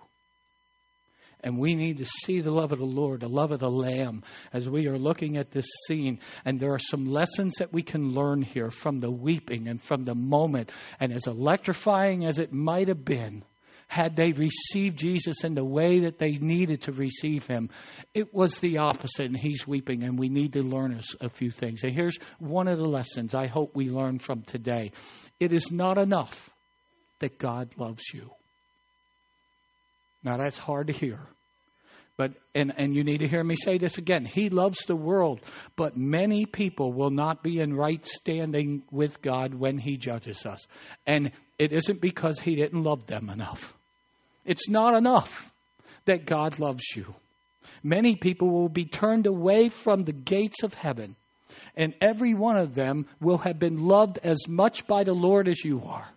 And 1.45 1.59
we 1.59 1.75
need 1.75 1.99
to 1.99 2.07
see 2.07 2.41
the 2.41 2.51
love 2.51 2.73
of 2.73 2.79
the 2.79 2.87
Lord, 2.87 3.21
the 3.21 3.29
love 3.29 3.53
of 3.53 3.61
the 3.61 3.71
Lamb, 3.71 4.23
as 4.55 4.67
we 4.67 4.87
are 4.89 4.97
looking 4.99 5.37
at 5.37 5.51
this 5.51 5.67
scene. 5.87 6.21
And 6.47 6.59
there 6.59 6.73
are 6.73 6.79
some 6.79 7.05
lessons 7.05 7.57
that 7.59 7.71
we 7.71 7.83
can 7.83 8.13
learn 8.13 8.41
here 8.41 8.71
from 8.71 9.01
the 9.01 9.11
weeping 9.11 9.69
and 9.69 9.81
from 9.81 10.07
the 10.07 10.15
moment. 10.15 10.73
And 10.99 11.13
as 11.13 11.27
electrifying 11.27 12.25
as 12.25 12.39
it 12.39 12.55
might 12.55 12.89
have 12.89 13.05
been, 13.05 13.45
had 13.95 14.17
they 14.17 14.33
received 14.33 14.99
Jesus 14.99 15.45
in 15.45 15.55
the 15.55 15.65
way 15.65 16.01
that 16.01 16.19
they 16.19 16.33
needed 16.33 16.83
to 16.83 16.93
receive 16.93 17.47
him, 17.47 17.71
it 18.13 18.35
was 18.35 18.59
the 18.59 18.79
opposite, 18.79 19.27
and 19.27 19.37
he's 19.37 19.69
weeping, 19.69 20.03
and 20.03 20.19
we 20.19 20.29
need 20.29 20.55
to 20.55 20.65
learn 20.65 21.01
a, 21.21 21.29
few 21.29 21.53
things. 21.53 21.85
And 21.85 21.95
here's 21.95 22.19
one 22.41 22.67
of 22.67 22.77
the 22.77 22.89
lessons 22.89 23.37
I 23.37 23.47
hope 23.47 23.77
we 23.77 23.89
learn 23.89 24.19
from 24.19 24.43
today 24.43 24.91
it 25.39 25.53
is 25.53 25.71
not 25.71 25.97
enough 25.97 26.51
that 27.21 27.39
God 27.39 27.71
loves 27.77 28.03
you. 28.13 28.31
Now, 30.25 30.39
that's 30.39 30.59
hard 30.59 30.89
to 30.89 30.93
hear. 30.93 31.21
But 32.17 32.33
and, 32.53 32.73
and 32.77 32.97
you 32.97 33.05
need 33.05 33.19
to 33.19 33.29
hear 33.29 33.45
me 33.45 33.55
say 33.55 33.79
this 33.79 33.99
again. 33.99 34.25
He 34.25 34.49
loves 34.49 34.87
the 34.87 34.97
world, 34.97 35.41
but 35.77 35.97
many 35.97 36.47
people 36.47 36.93
will 36.93 37.11
not 37.11 37.45
be 37.45 37.61
in 37.61 37.73
right 37.75 38.05
standing 38.05 38.83
with 38.91 39.23
God 39.23 39.55
when 39.55 39.79
he 39.79 39.97
judges 39.99 40.47
us. 40.47 40.67
And 41.07 41.31
it 41.61 41.73
isn't 41.73 42.01
because 42.01 42.41
he 42.41 42.57
didn't 42.57 42.83
love 42.83 43.07
them 43.07 43.31
enough. 43.31 43.73
It's 44.45 44.69
not 44.69 44.95
enough 44.95 45.53
that 46.05 46.27
God 46.27 46.59
loves 46.59 46.85
you. 46.95 47.15
Many 47.83 48.17
people 48.17 48.49
will 48.51 48.69
be 48.69 48.85
turned 48.85 49.27
away 49.27 49.69
from 49.69 50.05
the 50.05 50.13
gates 50.13 50.63
of 50.63 50.75
heaven, 50.75 51.17
and 51.77 51.95
every 52.01 52.35
one 52.35 52.57
of 52.57 52.75
them 52.75 53.07
will 53.21 53.39
have 53.39 53.59
been 53.59 53.87
loved 53.87 54.19
as 54.23 54.49
much 54.49 54.87
by 54.87 55.05
the 55.05 55.13
Lord 55.13 55.49
as 55.49 55.65
you 55.65 55.83
are. 55.85 56.09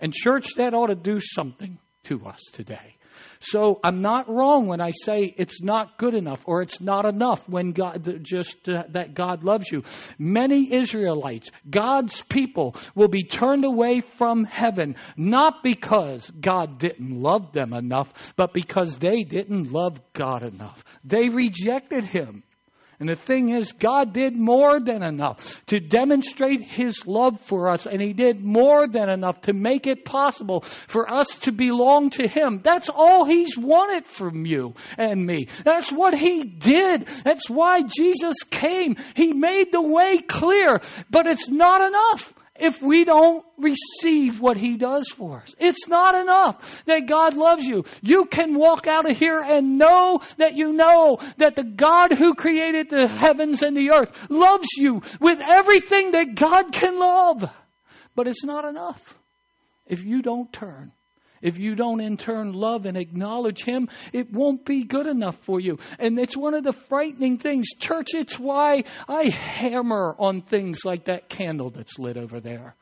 And, 0.00 0.12
church, 0.12 0.54
that 0.56 0.74
ought 0.74 0.88
to 0.88 0.94
do 0.94 1.20
something 1.20 1.78
to 2.04 2.26
us 2.26 2.40
today. 2.52 2.96
So 3.42 3.80
I'm 3.82 4.02
not 4.02 4.28
wrong 4.28 4.66
when 4.66 4.80
I 4.80 4.90
say 4.90 5.34
it's 5.36 5.60
not 5.62 5.98
good 5.98 6.14
enough 6.14 6.42
or 6.46 6.62
it's 6.62 6.80
not 6.80 7.04
enough 7.04 7.48
when 7.48 7.72
God 7.72 8.20
just 8.22 8.68
uh, 8.68 8.84
that 8.90 9.14
God 9.14 9.42
loves 9.42 9.70
you. 9.70 9.82
Many 10.18 10.72
Israelites, 10.72 11.50
God's 11.68 12.22
people 12.22 12.76
will 12.94 13.08
be 13.08 13.24
turned 13.24 13.64
away 13.64 14.00
from 14.00 14.44
heaven 14.44 14.96
not 15.16 15.62
because 15.62 16.30
God 16.30 16.78
didn't 16.78 17.20
love 17.20 17.52
them 17.52 17.72
enough, 17.72 18.32
but 18.36 18.52
because 18.52 18.98
they 18.98 19.24
didn't 19.24 19.72
love 19.72 20.00
God 20.12 20.42
enough. 20.42 20.84
They 21.04 21.28
rejected 21.28 22.04
him. 22.04 22.44
And 23.02 23.08
the 23.08 23.16
thing 23.16 23.48
is, 23.48 23.72
God 23.72 24.12
did 24.12 24.36
more 24.36 24.78
than 24.78 25.02
enough 25.02 25.66
to 25.66 25.80
demonstrate 25.80 26.62
His 26.62 27.04
love 27.04 27.40
for 27.40 27.68
us, 27.68 27.84
and 27.84 28.00
He 28.00 28.12
did 28.12 28.44
more 28.44 28.86
than 28.86 29.08
enough 29.08 29.40
to 29.40 29.52
make 29.52 29.88
it 29.88 30.04
possible 30.04 30.60
for 30.60 31.12
us 31.12 31.26
to 31.40 31.50
belong 31.50 32.10
to 32.10 32.28
Him. 32.28 32.60
That's 32.62 32.88
all 32.94 33.24
He's 33.24 33.58
wanted 33.58 34.06
from 34.06 34.46
you 34.46 34.74
and 34.96 35.26
me. 35.26 35.48
That's 35.64 35.90
what 35.90 36.14
He 36.14 36.44
did. 36.44 37.08
That's 37.24 37.50
why 37.50 37.82
Jesus 37.82 38.36
came. 38.48 38.94
He 39.16 39.32
made 39.32 39.72
the 39.72 39.82
way 39.82 40.18
clear, 40.18 40.80
but 41.10 41.26
it's 41.26 41.48
not 41.48 41.82
enough 41.82 42.32
if 42.58 42.82
we 42.82 43.04
don't 43.04 43.44
receive 43.56 44.40
what 44.40 44.56
He 44.56 44.76
does 44.76 45.08
for 45.08 45.38
us. 45.38 45.54
It's 45.58 45.88
not 45.88 46.14
enough 46.14 46.84
that 46.84 47.06
God 47.06 47.34
loves 47.34 47.64
you. 47.64 47.84
You 48.02 48.26
can 48.26 48.54
walk 48.54 48.86
out 48.86 49.10
of 49.10 49.18
here 49.18 49.40
and 49.40 49.78
know 49.78 50.20
that 50.36 50.54
you 50.54 50.72
know 50.72 51.18
that 51.38 51.56
the 51.56 51.64
God 51.64 52.12
who 52.12 52.34
created 52.34 52.90
the 52.90 53.08
heavens 53.08 53.62
and 53.62 53.76
the 53.76 53.90
earth 53.92 54.30
loves 54.30 54.68
you 54.76 55.02
with 55.20 55.40
everything 55.40 56.12
that 56.12 56.34
God 56.34 56.72
can 56.72 56.98
love. 56.98 57.50
But 58.14 58.28
it's 58.28 58.44
not 58.44 58.64
enough 58.64 59.18
if 59.86 60.04
you 60.04 60.22
don't 60.22 60.52
turn. 60.52 60.92
If 61.42 61.58
you 61.58 61.74
don't 61.74 62.00
in 62.00 62.16
turn 62.16 62.52
love 62.52 62.86
and 62.86 62.96
acknowledge 62.96 63.64
Him, 63.64 63.88
it 64.12 64.32
won't 64.32 64.64
be 64.64 64.84
good 64.84 65.06
enough 65.06 65.36
for 65.42 65.60
you. 65.60 65.78
And 65.98 66.18
it's 66.18 66.36
one 66.36 66.54
of 66.54 66.64
the 66.64 66.72
frightening 66.72 67.38
things. 67.38 67.66
Church, 67.78 68.14
it's 68.14 68.38
why 68.38 68.84
I 69.08 69.28
hammer 69.28 70.14
on 70.18 70.42
things 70.42 70.84
like 70.84 71.04
that 71.04 71.28
candle 71.28 71.70
that's 71.70 71.98
lit 71.98 72.16
over 72.16 72.40
there. 72.40 72.74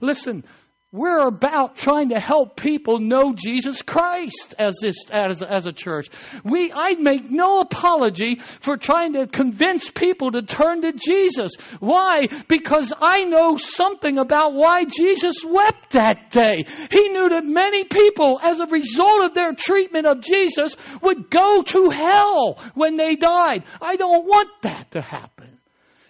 Listen, 0.00 0.44
we're 0.92 1.26
about 1.26 1.76
trying 1.76 2.10
to 2.10 2.20
help 2.20 2.54
people 2.54 2.98
know 2.98 3.32
Jesus 3.32 3.80
Christ 3.80 4.54
as 4.58 4.76
this 4.82 4.96
as, 5.10 5.42
as 5.42 5.64
a 5.64 5.72
church. 5.72 6.10
We 6.44 6.70
I 6.70 6.96
make 6.98 7.30
no 7.30 7.60
apology 7.60 8.36
for 8.36 8.76
trying 8.76 9.14
to 9.14 9.26
convince 9.26 9.90
people 9.90 10.32
to 10.32 10.42
turn 10.42 10.82
to 10.82 10.92
Jesus. 10.92 11.52
Why? 11.80 12.28
Because 12.46 12.92
I 13.00 13.24
know 13.24 13.56
something 13.56 14.18
about 14.18 14.52
why 14.52 14.84
Jesus 14.84 15.42
wept 15.42 15.92
that 15.92 16.30
day. 16.30 16.66
He 16.90 17.08
knew 17.08 17.30
that 17.30 17.46
many 17.46 17.84
people 17.84 18.38
as 18.42 18.60
a 18.60 18.66
result 18.66 19.24
of 19.24 19.34
their 19.34 19.54
treatment 19.54 20.06
of 20.06 20.20
Jesus 20.20 20.76
would 21.00 21.30
go 21.30 21.62
to 21.62 21.88
hell 21.88 22.58
when 22.74 22.98
they 22.98 23.16
died. 23.16 23.64
I 23.80 23.96
don't 23.96 24.26
want 24.26 24.50
that 24.62 24.90
to 24.90 25.00
happen. 25.00 25.58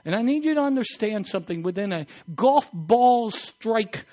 And 0.04 0.16
I 0.16 0.22
need 0.22 0.44
you 0.44 0.54
to 0.54 0.60
understand 0.60 1.28
something 1.28 1.62
within 1.62 1.92
a 1.92 2.06
golf 2.34 2.68
ball 2.72 3.30
strike 3.30 4.04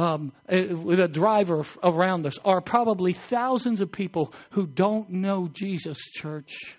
um, 0.00 0.32
eh, 0.48 0.72
with 0.72 0.98
a 0.98 1.08
driver 1.08 1.62
around 1.84 2.26
us 2.26 2.38
are 2.42 2.62
probably 2.62 3.12
thousands 3.12 3.82
of 3.82 3.92
people 3.92 4.32
who 4.52 4.66
don't 4.66 5.10
know 5.10 5.48
Jesus, 5.52 5.98
church. 5.98 6.76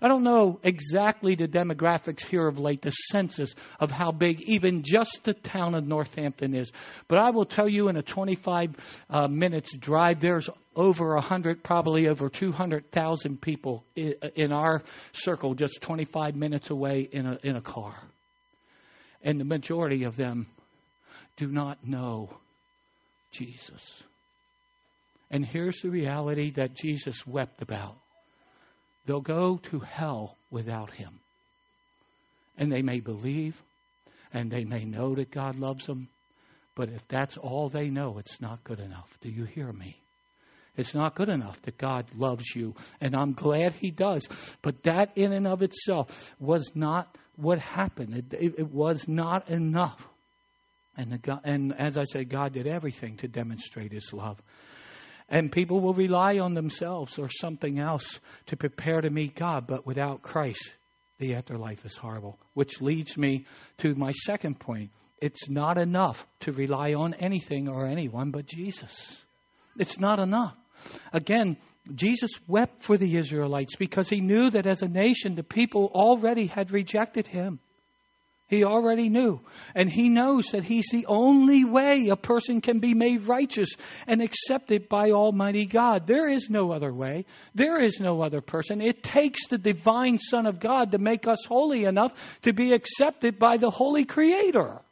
I 0.00 0.08
don't 0.08 0.24
know 0.24 0.58
exactly 0.62 1.34
the 1.34 1.48
demographics 1.48 2.24
here 2.26 2.46
of 2.46 2.58
late, 2.58 2.82
the 2.82 2.90
census 2.90 3.54
of 3.78 3.90
how 3.90 4.10
big 4.10 4.40
even 4.42 4.82
just 4.82 5.20
the 5.24 5.34
town 5.34 5.74
of 5.74 5.86
Northampton 5.86 6.54
is. 6.54 6.72
But 7.08 7.20
I 7.20 7.30
will 7.30 7.44
tell 7.44 7.68
you 7.68 7.88
in 7.88 7.96
a 7.96 8.02
25 8.02 9.04
uh, 9.08 9.28
minutes 9.28 9.76
drive, 9.76 10.20
there's 10.20 10.48
over 10.74 11.14
100, 11.14 11.62
probably 11.62 12.08
over 12.08 12.28
200,000 12.28 13.40
people 13.40 13.84
in, 13.94 14.14
in 14.34 14.52
our 14.52 14.82
circle 15.12 15.54
just 15.54 15.80
25 15.82 16.36
minutes 16.36 16.70
away 16.70 17.08
in 17.10 17.26
a, 17.26 17.38
in 17.42 17.56
a 17.56 17.62
car. 17.62 17.94
And 19.22 19.38
the 19.40 19.44
majority 19.44 20.04
of 20.04 20.16
them 20.16 20.48
do 21.36 21.46
not 21.48 21.86
know 21.86 22.30
Jesus. 23.30 24.02
And 25.30 25.44
here's 25.44 25.80
the 25.80 25.90
reality 25.90 26.52
that 26.52 26.74
Jesus 26.74 27.26
wept 27.26 27.62
about 27.62 27.96
they'll 29.06 29.20
go 29.20 29.58
to 29.64 29.80
hell 29.80 30.36
without 30.50 30.90
him. 30.90 31.20
And 32.56 32.70
they 32.70 32.82
may 32.82 33.00
believe 33.00 33.60
and 34.32 34.50
they 34.50 34.64
may 34.64 34.84
know 34.84 35.14
that 35.14 35.30
God 35.30 35.56
loves 35.56 35.86
them, 35.86 36.08
but 36.74 36.88
if 36.88 37.06
that's 37.08 37.36
all 37.36 37.68
they 37.68 37.88
know, 37.88 38.18
it's 38.18 38.40
not 38.40 38.64
good 38.64 38.80
enough. 38.80 39.08
Do 39.20 39.30
you 39.30 39.44
hear 39.44 39.72
me? 39.72 39.96
It's 40.76 40.94
not 40.94 41.14
good 41.14 41.28
enough 41.28 41.60
that 41.62 41.78
God 41.78 42.06
loves 42.16 42.44
you, 42.54 42.74
and 43.00 43.14
I'm 43.14 43.32
glad 43.32 43.74
He 43.74 43.92
does. 43.92 44.28
But 44.60 44.82
that, 44.82 45.16
in 45.16 45.32
and 45.32 45.46
of 45.46 45.62
itself, 45.62 46.34
was 46.40 46.72
not 46.74 47.16
what 47.36 47.60
happened. 47.60 48.16
It, 48.16 48.34
it, 48.34 48.54
it 48.58 48.72
was 48.72 49.06
not 49.06 49.48
enough. 49.48 50.04
And, 50.96 51.20
God, 51.20 51.40
and 51.44 51.74
as 51.78 51.98
I 51.98 52.04
said, 52.04 52.28
God 52.28 52.52
did 52.52 52.66
everything 52.66 53.16
to 53.18 53.28
demonstrate 53.28 53.92
His 53.92 54.12
love. 54.12 54.40
And 55.28 55.50
people 55.50 55.80
will 55.80 55.94
rely 55.94 56.38
on 56.38 56.54
themselves 56.54 57.18
or 57.18 57.28
something 57.28 57.78
else 57.78 58.20
to 58.46 58.56
prepare 58.56 59.00
to 59.00 59.10
meet 59.10 59.34
God, 59.34 59.66
but 59.66 59.86
without 59.86 60.22
Christ, 60.22 60.74
the 61.18 61.34
afterlife 61.34 61.84
is 61.84 61.96
horrible. 61.96 62.38
Which 62.52 62.80
leads 62.80 63.16
me 63.16 63.46
to 63.78 63.94
my 63.94 64.12
second 64.12 64.60
point. 64.60 64.90
It's 65.20 65.48
not 65.48 65.78
enough 65.78 66.26
to 66.40 66.52
rely 66.52 66.94
on 66.94 67.14
anything 67.14 67.68
or 67.68 67.86
anyone 67.86 68.30
but 68.30 68.46
Jesus. 68.46 69.24
It's 69.78 69.98
not 69.98 70.18
enough. 70.18 70.54
Again, 71.12 71.56
Jesus 71.94 72.30
wept 72.46 72.82
for 72.82 72.96
the 72.96 73.16
Israelites 73.16 73.76
because 73.76 74.08
he 74.08 74.20
knew 74.20 74.50
that 74.50 74.66
as 74.66 74.82
a 74.82 74.88
nation, 74.88 75.34
the 75.34 75.42
people 75.42 75.90
already 75.94 76.46
had 76.46 76.72
rejected 76.72 77.26
him. 77.26 77.60
He 78.46 78.62
already 78.62 79.08
knew. 79.08 79.40
And 79.74 79.88
he 79.88 80.10
knows 80.10 80.48
that 80.48 80.64
he's 80.64 80.88
the 80.92 81.06
only 81.06 81.64
way 81.64 82.08
a 82.08 82.16
person 82.16 82.60
can 82.60 82.78
be 82.78 82.92
made 82.92 83.26
righteous 83.26 83.70
and 84.06 84.20
accepted 84.20 84.88
by 84.88 85.12
Almighty 85.12 85.64
God. 85.64 86.06
There 86.06 86.28
is 86.28 86.50
no 86.50 86.70
other 86.70 86.92
way. 86.92 87.24
There 87.54 87.82
is 87.82 88.00
no 88.00 88.22
other 88.22 88.42
person. 88.42 88.82
It 88.82 89.02
takes 89.02 89.46
the 89.46 89.56
divine 89.56 90.18
Son 90.18 90.46
of 90.46 90.60
God 90.60 90.92
to 90.92 90.98
make 90.98 91.26
us 91.26 91.44
holy 91.46 91.84
enough 91.84 92.12
to 92.42 92.52
be 92.52 92.72
accepted 92.72 93.38
by 93.38 93.56
the 93.56 93.70
Holy 93.70 94.04
Creator. 94.04 94.82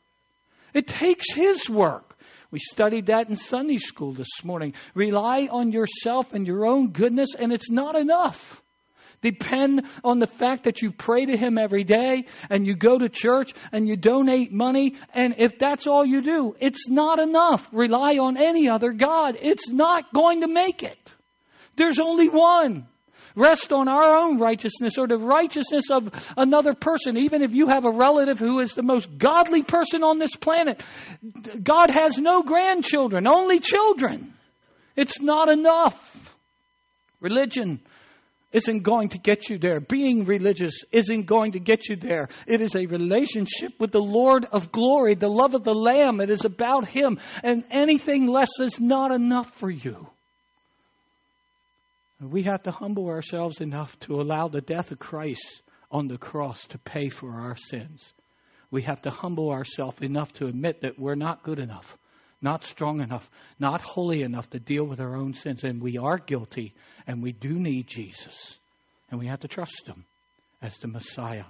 It 0.72 0.86
takes 0.86 1.30
His 1.32 1.68
work. 1.68 2.16
We 2.50 2.58
studied 2.58 3.06
that 3.06 3.28
in 3.28 3.36
Sunday 3.36 3.78
school 3.78 4.14
this 4.14 4.44
morning. 4.44 4.74
Rely 4.94 5.48
on 5.50 5.72
yourself 5.72 6.32
and 6.32 6.46
your 6.46 6.66
own 6.66 6.88
goodness, 6.88 7.34
and 7.34 7.52
it's 7.52 7.70
not 7.70 7.96
enough. 7.96 8.62
Depend 9.22 9.86
on 10.04 10.18
the 10.18 10.26
fact 10.26 10.64
that 10.64 10.82
you 10.82 10.90
pray 10.90 11.24
to 11.24 11.36
Him 11.36 11.56
every 11.56 11.84
day 11.84 12.26
and 12.50 12.66
you 12.66 12.74
go 12.74 12.98
to 12.98 13.08
church 13.08 13.52
and 13.70 13.88
you 13.88 13.96
donate 13.96 14.52
money. 14.52 14.96
And 15.14 15.36
if 15.38 15.58
that's 15.58 15.86
all 15.86 16.04
you 16.04 16.20
do, 16.20 16.54
it's 16.60 16.88
not 16.88 17.20
enough. 17.20 17.68
Rely 17.72 18.18
on 18.18 18.36
any 18.36 18.68
other 18.68 18.92
God. 18.92 19.38
It's 19.40 19.70
not 19.70 20.12
going 20.12 20.42
to 20.42 20.48
make 20.48 20.82
it. 20.82 20.98
There's 21.76 22.00
only 22.00 22.28
one. 22.28 22.86
Rest 23.34 23.72
on 23.72 23.88
our 23.88 24.18
own 24.18 24.38
righteousness 24.38 24.98
or 24.98 25.06
the 25.06 25.16
righteousness 25.16 25.84
of 25.90 26.10
another 26.36 26.74
person, 26.74 27.16
even 27.16 27.42
if 27.42 27.54
you 27.54 27.68
have 27.68 27.86
a 27.86 27.90
relative 27.90 28.38
who 28.38 28.58
is 28.58 28.74
the 28.74 28.82
most 28.82 29.16
godly 29.16 29.62
person 29.62 30.02
on 30.02 30.18
this 30.18 30.36
planet. 30.36 30.82
God 31.62 31.90
has 31.90 32.18
no 32.18 32.42
grandchildren, 32.42 33.26
only 33.26 33.58
children. 33.58 34.34
It's 34.96 35.20
not 35.20 35.48
enough. 35.48 36.36
Religion 37.20 37.80
isn't 38.52 38.80
going 38.82 39.10
to 39.10 39.18
get 39.18 39.48
you 39.48 39.58
there. 39.58 39.80
Being 39.80 40.24
religious 40.24 40.84
isn't 40.92 41.26
going 41.26 41.52
to 41.52 41.60
get 41.60 41.88
you 41.88 41.96
there. 41.96 42.28
It 42.46 42.60
is 42.60 42.74
a 42.74 42.86
relationship 42.86 43.72
with 43.78 43.92
the 43.92 44.02
Lord 44.02 44.46
of 44.52 44.70
glory, 44.70 45.14
the 45.14 45.30
love 45.30 45.54
of 45.54 45.64
the 45.64 45.74
Lamb. 45.74 46.20
It 46.20 46.30
is 46.30 46.44
about 46.44 46.86
Him. 46.86 47.18
And 47.42 47.64
anything 47.70 48.26
less 48.26 48.60
is 48.60 48.80
not 48.80 49.12
enough 49.12 49.50
for 49.54 49.70
you. 49.70 50.06
We 52.20 52.44
have 52.44 52.62
to 52.64 52.70
humble 52.70 53.08
ourselves 53.08 53.60
enough 53.60 53.98
to 54.00 54.20
allow 54.20 54.48
the 54.48 54.60
death 54.60 54.92
of 54.92 54.98
Christ 54.98 55.62
on 55.90 56.06
the 56.06 56.18
cross 56.18 56.66
to 56.68 56.78
pay 56.78 57.08
for 57.08 57.30
our 57.30 57.56
sins. 57.56 58.12
We 58.70 58.82
have 58.82 59.02
to 59.02 59.10
humble 59.10 59.50
ourselves 59.50 60.00
enough 60.02 60.32
to 60.34 60.46
admit 60.46 60.82
that 60.82 60.98
we're 60.98 61.16
not 61.16 61.42
good 61.42 61.58
enough 61.58 61.98
not 62.42 62.64
strong 62.64 63.00
enough, 63.00 63.30
not 63.58 63.80
holy 63.80 64.22
enough 64.22 64.50
to 64.50 64.60
deal 64.60 64.84
with 64.84 65.00
our 65.00 65.16
own 65.16 65.34
sins. 65.34 65.64
And 65.64 65.80
we 65.80 65.96
are 65.96 66.18
guilty, 66.18 66.74
and 67.06 67.22
we 67.22 67.32
do 67.32 67.50
need 67.50 67.86
Jesus. 67.86 68.58
And 69.10 69.20
we 69.20 69.28
have 69.28 69.40
to 69.40 69.48
trust 69.48 69.86
Him 69.86 70.04
as 70.60 70.76
the 70.78 70.88
Messiah. 70.88 71.44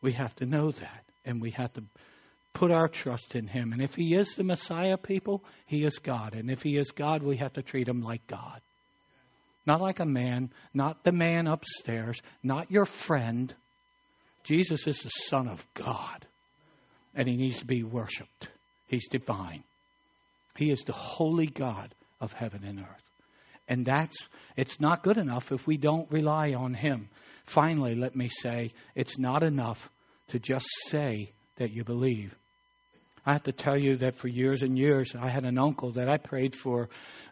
We 0.00 0.12
have 0.12 0.34
to 0.36 0.46
know 0.46 0.72
that, 0.72 1.04
and 1.24 1.40
we 1.40 1.52
have 1.52 1.72
to 1.74 1.84
put 2.52 2.70
our 2.70 2.88
trust 2.88 3.36
in 3.36 3.46
Him. 3.46 3.72
And 3.72 3.80
if 3.80 3.94
He 3.94 4.14
is 4.14 4.34
the 4.34 4.44
Messiah, 4.44 4.96
people, 4.96 5.44
He 5.66 5.84
is 5.84 5.98
God. 5.98 6.34
And 6.34 6.50
if 6.50 6.62
He 6.62 6.76
is 6.76 6.90
God, 6.90 7.22
we 7.22 7.36
have 7.36 7.52
to 7.54 7.62
treat 7.62 7.88
Him 7.88 8.02
like 8.02 8.26
God. 8.26 8.60
Not 9.66 9.80
like 9.80 10.00
a 10.00 10.06
man, 10.06 10.50
not 10.74 11.04
the 11.04 11.12
man 11.12 11.46
upstairs, 11.46 12.20
not 12.42 12.70
your 12.70 12.84
friend. 12.84 13.54
Jesus 14.42 14.88
is 14.88 15.02
the 15.02 15.08
Son 15.08 15.46
of 15.46 15.64
God, 15.74 16.26
and 17.14 17.28
he 17.28 17.36
needs 17.36 17.60
to 17.60 17.64
be 17.64 17.84
worshiped. 17.84 18.48
He's 18.88 19.08
divine. 19.08 19.62
He 20.56 20.70
is 20.70 20.80
the 20.80 20.92
holy 20.92 21.46
God 21.46 21.94
of 22.20 22.32
heaven 22.32 22.64
and 22.64 22.80
earth. 22.80 23.10
And 23.68 23.86
that's 23.86 24.16
it's 24.56 24.80
not 24.80 25.02
good 25.02 25.18
enough 25.18 25.52
if 25.52 25.66
we 25.66 25.76
don't 25.76 26.10
rely 26.10 26.54
on 26.54 26.74
him. 26.74 27.08
Finally, 27.46 27.94
let 27.94 28.14
me 28.14 28.28
say, 28.28 28.72
it's 28.94 29.18
not 29.18 29.42
enough 29.42 29.90
to 30.28 30.38
just 30.38 30.66
say 30.86 31.32
that 31.56 31.72
you 31.72 31.84
believe. 31.84 32.36
I 33.24 33.32
have 33.32 33.44
to 33.44 33.52
tell 33.52 33.78
you 33.78 33.98
that 33.98 34.16
for 34.16 34.26
years 34.26 34.62
and 34.62 34.76
years, 34.76 35.14
I 35.14 35.28
had 35.28 35.44
an 35.44 35.56
uncle 35.56 35.92
that 35.92 36.08
I 36.08 36.16
prayed 36.16 36.56
for 36.56 36.88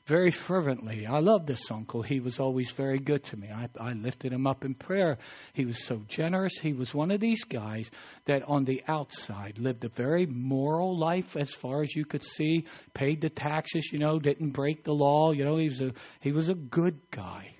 very 0.07 0.31
fervently. 0.31 1.05
I 1.05 1.18
loved 1.18 1.48
this 1.48 1.68
uncle. 1.68 2.03
He 2.03 2.20
was 2.20 2.38
always 2.38 2.70
very 2.70 3.00
good 3.00 3.24
to 3.24 3.37
me. 3.37 3.48
I, 3.53 3.68
I 3.79 3.94
lifted 3.94 4.33
him 4.33 4.46
up 4.46 4.64
in 4.64 4.74
prayer. 4.74 5.18
He 5.53 5.64
was 5.64 5.85
so 5.85 6.03
generous. 6.07 6.53
He 6.61 6.74
was 6.74 6.94
one 6.94 7.11
of 7.11 7.18
these 7.18 7.42
guys 7.42 7.90
that 8.26 8.44
on 8.44 8.64
the 8.64 8.85
outside 8.87 9.59
lived 9.59 9.85
a 9.85 9.88
very 9.88 10.26
moral 10.26 10.96
life 10.96 11.37
as 11.37 11.53
far 11.53 11.83
as 11.83 11.94
you 11.96 12.05
could 12.05 12.22
see, 12.22 12.66
paid 12.94 13.20
the 13.20 13.31
taxes, 13.31 13.90
you 13.92 13.98
know, 13.98 14.20
didn't 14.20 14.50
break 14.50 14.85
the 14.85 14.94
law. 14.94 15.33
You 15.33 15.44
know, 15.44 15.57
he 15.57 15.68
was 15.68 15.81
a, 15.81 15.92
he 16.20 16.31
was 16.31 16.48
a 16.48 16.55
good 16.55 17.00
guy. 17.11 17.55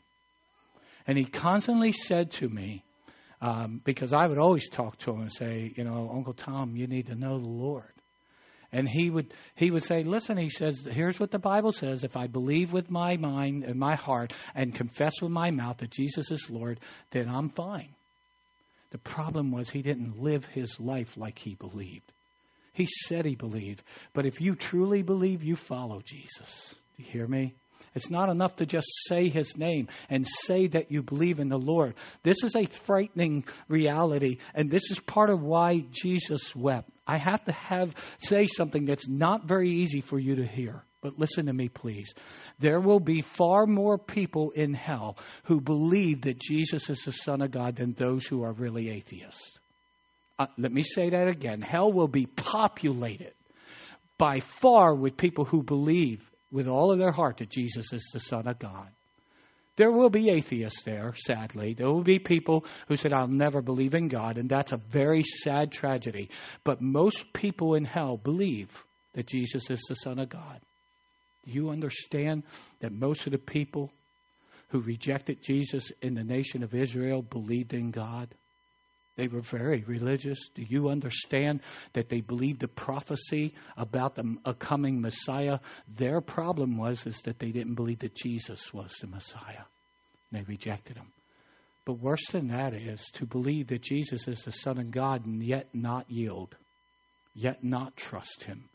And 1.05 1.19
he 1.19 1.25
constantly 1.25 1.91
said 1.91 2.31
to 2.33 2.49
me, 2.49 2.85
um, 3.41 3.81
because 3.83 4.13
I 4.13 4.27
would 4.27 4.39
always 4.39 4.69
talk 4.69 4.99
to 4.99 5.13
him 5.13 5.23
and 5.23 5.33
say, 5.33 5.73
you 5.75 5.83
know, 5.83 6.13
Uncle 6.15 6.35
Tom, 6.35 6.77
you 6.77 6.87
need 6.87 7.07
to 7.07 7.15
know 7.15 7.41
the 7.41 7.49
Lord. 7.49 7.93
And 8.73 8.89
he 8.89 9.11
would 9.11 9.33
he 9.57 9.71
would 9.71 9.83
say, 9.83 10.05
listen, 10.05 10.37
he 10.37 10.49
says, 10.49 10.87
here's 10.89 11.19
what 11.19 11.31
the 11.31 11.39
Bible 11.39 11.73
says: 11.73 12.05
if 12.05 12.17
I 12.17 12.29
believe 12.29 12.73
with 12.73 12.91
my 12.91 13.17
mind 13.17 13.65
and 13.65 13.79
my 13.79 13.97
heart 13.97 14.33
and 14.55 14.75
confess 14.75 15.21
with 15.21 15.33
my 15.33 15.51
mouth 15.51 15.79
that 15.79 15.91
Jesus 15.91 16.31
is 16.31 16.49
Lord, 16.49 16.79
then 17.11 17.29
I'm 17.29 17.49
fine. 17.49 17.95
The 18.91 18.99
problem 18.99 19.51
was 19.53 19.71
he 19.71 19.83
didn't 19.83 20.21
live 20.21 20.47
his 20.47 20.79
life 20.79 21.17
like 21.17 21.39
he 21.39 21.55
believed. 21.55 22.13
He 22.73 22.87
said 22.87 23.25
he 23.25 23.35
believed, 23.35 23.83
but 24.13 24.27
if 24.27 24.41
you 24.41 24.55
truly 24.55 25.03
believe, 25.03 25.43
you 25.43 25.57
follow 25.57 26.01
Jesus. 26.05 26.75
Do 26.97 27.03
you 27.03 27.11
hear 27.11 27.27
me? 27.27 27.55
It's 27.95 28.11
not 28.11 28.29
enough 28.29 28.57
to 28.57 28.67
just 28.67 28.87
say 29.09 29.29
his 29.29 29.57
name 29.57 29.89
and 30.09 30.27
say 30.27 30.69
that 30.69 30.91
you 30.91 31.03
believe 31.03 31.41
in 31.41 31.49
the 31.49 31.59
Lord. 31.59 31.95
This 32.23 32.45
is 32.45 32.55
a 32.55 32.67
frightening 32.67 33.45
reality, 33.69 34.39
and 34.55 34.71
this 34.71 34.91
is 34.91 35.01
part 35.01 35.31
of 35.31 35.43
why 35.43 35.85
Jesus 35.91 36.55
wept. 36.55 36.91
I 37.07 37.19
have 37.19 37.45
to 37.47 37.53
have 37.53 37.95
say 38.19 38.47
something 38.47 38.85
that's 38.85 39.09
not 39.09 39.47
very 39.47 39.71
easy 39.71 40.01
for 40.01 40.19
you 40.19 40.37
to 40.37 40.47
hear. 40.47 40.85
But 41.03 41.19
listen 41.19 41.47
to 41.47 41.53
me, 41.53 41.69
please. 41.69 42.13
There 42.59 42.79
will 42.79 43.01
be 43.01 43.23
far 43.23 43.67
more 43.67 43.97
people 43.97 44.51
in 44.51 44.75
hell 44.75 45.17
who 45.45 45.61
believe 45.61 46.23
that 46.23 46.39
Jesus 46.39 46.91
is 46.91 47.01
the 47.01 47.13
Son 47.13 47.41
of 47.41 47.51
God 47.51 47.77
than 47.77 47.95
those 47.95 48.27
who 48.27 48.43
are 48.45 48.53
really 48.53 48.91
atheists. 48.91 49.59
Uh, 50.39 50.47
let 50.59 50.73
me 50.73 50.83
say 50.83 51.11
that 51.11 51.29
again. 51.29 51.63
Hell 51.63 51.91
will 51.93 52.09
be 52.09 52.27
populated 52.27 53.33
by 54.19 54.41
far 54.41 54.95
with 54.95 55.17
people 55.17 55.47
who 55.47 55.63
believe 55.63 56.23
with 56.53 56.69
all 56.69 56.93
of 56.93 56.99
their 56.99 57.13
heart 57.13 57.39
that 57.39 57.51
Jesus 57.51 57.93
is 57.93 58.11
the 58.13 58.21
Son 58.21 58.47
of 58.47 58.59
God. 58.59 58.89
There 59.77 59.91
will 59.91 60.11
be 60.11 60.31
atheists 60.31 60.83
there, 60.83 61.15
sadly. 61.17 61.75
There 61.75 61.87
will 61.87 62.03
be 62.03 62.19
people 62.19 62.67
who 62.89 62.97
said, 62.97 63.13
I'll 63.13 63.29
never 63.29 63.63
believe 63.63 63.95
in 63.95 64.09
God, 64.09 64.37
and 64.37 64.49
that's 64.49 64.73
a 64.73 64.77
very 64.77 65.23
sad 65.23 65.73
tragedy. 65.73 66.29
But 66.65 66.83
most 66.83 67.33
people 67.33 67.75
in 67.75 67.85
hell 67.85 68.17
believe 68.17 68.85
that 69.15 69.27
Jesus 69.27 69.71
is 69.71 69.81
the 69.89 69.95
Son 69.95 70.19
of 70.19 70.29
God. 70.29 70.61
Do 71.47 71.53
you 71.53 71.71
understand 71.71 72.43
that 72.81 72.93
most 72.93 73.27
of 73.27 73.33
the 73.33 73.39
people 73.39 73.91
who 74.69 74.81
rejected 74.81 75.43
Jesus 75.43 75.91
in 76.03 76.15
the 76.15 76.25
nation 76.25 76.63
of 76.63 76.75
Israel 76.75 77.23
believed 77.23 77.73
in 77.73 77.91
God? 77.91 78.29
They 79.21 79.29
were 79.29 79.43
very 79.43 79.85
religious. 79.87 80.49
Do 80.55 80.63
you 80.67 80.89
understand 80.89 81.61
that 81.93 82.09
they 82.09 82.23
believed 82.23 82.61
the 82.61 82.69
prophecy 82.69 83.53
about 83.77 84.15
the, 84.15 84.37
a 84.47 84.55
coming 84.55 85.03
Messiah? 85.03 85.59
Their 85.95 86.23
problem 86.23 86.79
was 86.79 87.07
is 87.07 87.21
that 87.27 87.39
they 87.39 87.51
didn't 87.51 87.75
believe 87.75 87.99
that 87.99 88.15
Jesus 88.15 88.73
was 88.73 88.91
the 88.99 89.09
Messiah. 89.09 89.65
They 90.33 90.41
rejected 90.41 90.97
him. 90.97 91.09
But 91.85 92.01
worse 92.01 92.29
than 92.29 92.49
that 92.49 92.73
is 92.73 93.11
to 93.17 93.27
believe 93.27 93.67
that 93.67 93.83
Jesus 93.83 94.27
is 94.27 94.39
the 94.39 94.53
Son 94.53 94.79
of 94.79 94.91
God 94.91 95.27
and 95.27 95.43
yet 95.43 95.69
not 95.75 96.11
yield, 96.11 96.57
yet 97.35 97.63
not 97.63 97.99
trust 97.99 98.45
him, 98.45 98.71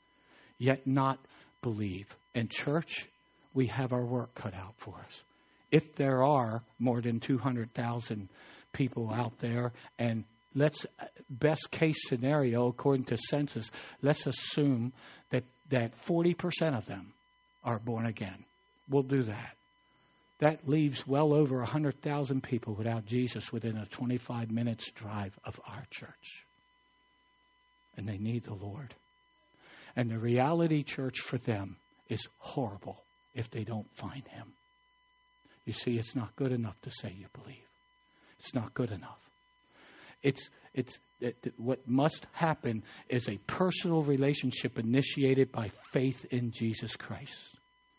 yet 0.60 0.86
not 0.86 1.18
believe. 1.64 2.16
And 2.36 2.52
church, 2.52 3.08
we 3.56 3.66
have 3.66 3.94
our 3.94 4.06
work 4.06 4.36
cut 4.36 4.54
out 4.54 4.76
for 4.78 4.94
us. 5.08 5.24
If 5.72 5.96
there 5.96 6.24
are 6.24 6.62
more 6.78 7.02
than 7.02 7.20
200,000 7.20 8.30
people 8.74 9.12
out 9.12 9.40
there 9.40 9.74
and 9.98 10.24
let's 10.56 10.86
best 11.30 11.70
case 11.70 12.08
scenario 12.08 12.68
according 12.68 13.06
to 13.06 13.18
census 13.18 13.70
let's 14.02 14.26
assume 14.26 14.94
that 15.30 15.44
that 15.70 15.92
40% 16.06 16.78
of 16.78 16.86
them 16.86 17.14
are 17.64 17.80
born 17.80 18.06
again. 18.06 18.46
We'll 18.90 19.04
do 19.04 19.24
that. 19.24 19.56
That 20.40 20.68
leaves 20.68 21.08
well 21.08 21.34
over 21.34 21.58
100,000 21.58 22.44
people 22.44 22.76
without 22.76 23.06
Jesus 23.06 23.52
within 23.52 23.78
a 23.78 23.86
25 23.86 24.52
minutes 24.52 24.92
drive 24.92 25.38
of 25.44 25.60
our 25.66 25.84
church. 25.90 26.46
And 27.98 28.08
they 28.08 28.18
need 28.18 28.44
the 28.44 28.54
Lord. 28.54 28.94
And 29.96 30.12
the 30.12 30.20
reality 30.20 30.84
church 30.84 31.22
for 31.22 31.38
them 31.38 31.78
is 32.10 32.28
horrible 32.38 33.02
if 33.34 33.50
they 33.50 33.64
don't 33.64 33.90
find 33.96 34.28
him. 34.28 34.54
You 35.66 35.74
see 35.74 35.98
it's 35.98 36.16
not 36.16 36.36
good 36.36 36.52
enough 36.52 36.80
to 36.82 36.92
say 36.92 37.16
you 37.18 37.28
believe. 37.34 37.58
It's 38.40 38.54
not 38.54 38.74
good 38.74 38.92
enough 38.92 39.25
it's, 40.26 40.50
it's, 40.74 41.00
it, 41.22 41.54
what 41.58 41.88
must 41.88 42.26
happen 42.34 42.84
is 43.08 43.30
a 43.30 43.38
personal 43.46 44.02
relationship 44.02 44.80
initiated 44.80 45.52
by 45.52 45.70
faith 45.94 46.26
in 46.32 46.52
Jesus 46.52 46.96
Christ. 46.96 47.40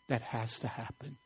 That 0.09 0.23
has 0.23 0.59
to 0.61 0.69
happen. 0.69 1.17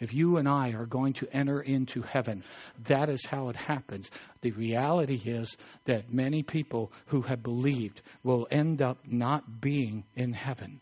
If 0.00 0.14
you 0.14 0.36
and 0.36 0.48
I 0.48 0.70
are 0.74 0.86
going 0.86 1.14
to 1.14 1.28
enter 1.32 1.60
into 1.60 2.02
heaven, 2.02 2.44
that 2.84 3.08
is 3.08 3.26
how 3.26 3.48
it 3.48 3.56
happens. 3.56 4.10
The 4.42 4.52
reality 4.52 5.20
is 5.24 5.56
that 5.86 6.12
many 6.12 6.44
people 6.44 6.92
who 7.06 7.22
have 7.22 7.42
believed 7.42 8.00
will 8.22 8.46
end 8.50 8.80
up 8.80 8.98
not 9.04 9.60
being 9.60 10.04
in 10.14 10.32
heaven 10.32 10.80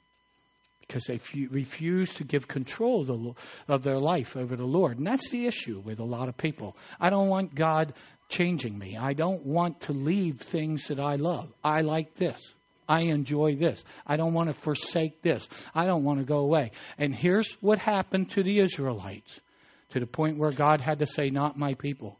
because 0.86 1.04
they 1.04 1.18
refuse 1.48 2.14
to 2.14 2.24
give 2.24 2.46
control 2.46 3.36
of 3.68 3.82
their 3.82 3.98
life 3.98 4.36
over 4.36 4.54
the 4.54 4.66
Lord. 4.66 4.98
And 4.98 5.06
that's 5.06 5.30
the 5.30 5.46
issue 5.46 5.80
with 5.80 5.98
a 5.98 6.04
lot 6.04 6.28
of 6.28 6.36
people. 6.36 6.76
I 7.00 7.10
don't 7.10 7.28
want 7.28 7.54
God 7.54 7.92
changing 8.28 8.76
me. 8.76 8.96
I 8.96 9.12
don't 9.12 9.44
want 9.44 9.82
to 9.82 9.92
leave 9.92 10.40
things 10.40 10.88
that 10.88 11.00
I 11.00 11.16
love. 11.16 11.52
I 11.62 11.82
like 11.82 12.14
this. 12.14 12.40
I 12.88 13.02
enjoy 13.02 13.56
this. 13.56 13.82
I 14.06 14.16
don't 14.16 14.32
want 14.32 14.48
to 14.48 14.54
forsake 14.54 15.22
this. 15.22 15.48
I 15.74 15.86
don't 15.86 16.04
want 16.04 16.20
to 16.20 16.24
go 16.24 16.38
away. 16.38 16.70
And 16.98 17.14
here's 17.14 17.50
what 17.60 17.78
happened 17.78 18.30
to 18.30 18.42
the 18.42 18.60
Israelites 18.60 19.40
to 19.90 20.00
the 20.00 20.06
point 20.06 20.38
where 20.38 20.52
God 20.52 20.80
had 20.80 21.00
to 21.00 21.06
say, 21.06 21.30
Not 21.30 21.58
my 21.58 21.74
people. 21.74 22.18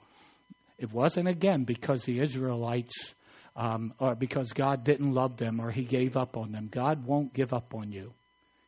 It 0.79 0.93
wasn't 0.93 1.29
again 1.29 1.65
because 1.65 2.05
the 2.05 2.21
Israelites, 2.21 3.15
um, 3.55 3.95
or 3.99 4.15
because 4.15 4.53
God 4.53 4.85
didn't 4.85 5.13
love 5.13 5.37
them 5.37 5.61
or 5.61 5.71
He 5.71 5.85
gave 5.85 6.17
up 6.17 6.37
on 6.37 6.53
them. 6.53 6.69
God 6.71 7.07
won't 7.07 7.33
give 7.33 7.53
up 7.53 7.75
on 7.75 7.93
you. 7.93 8.13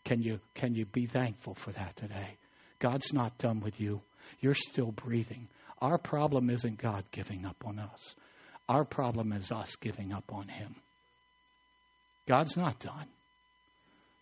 Can 0.04 0.22
you, 0.22 0.40
can 0.54 0.74
you 0.74 0.86
be 0.86 1.06
thankful 1.06 1.54
for 1.54 1.72
that 1.72 1.96
today? 1.96 2.36
God's 2.78 3.12
not 3.12 3.36
done 3.38 3.60
with 3.60 3.80
you. 3.80 4.00
You're 4.40 4.54
still 4.54 4.92
breathing. 4.92 5.48
Our 5.80 5.98
problem 5.98 6.50
isn't 6.50 6.78
God 6.78 7.04
giving 7.12 7.44
up 7.44 7.64
on 7.64 7.78
us. 7.78 8.14
Our 8.68 8.84
problem 8.84 9.32
is 9.32 9.50
us 9.50 9.76
giving 9.76 10.12
up 10.12 10.32
on 10.32 10.48
Him. 10.48 10.74
God's 12.26 12.56
not 12.56 12.78
done. 12.80 13.06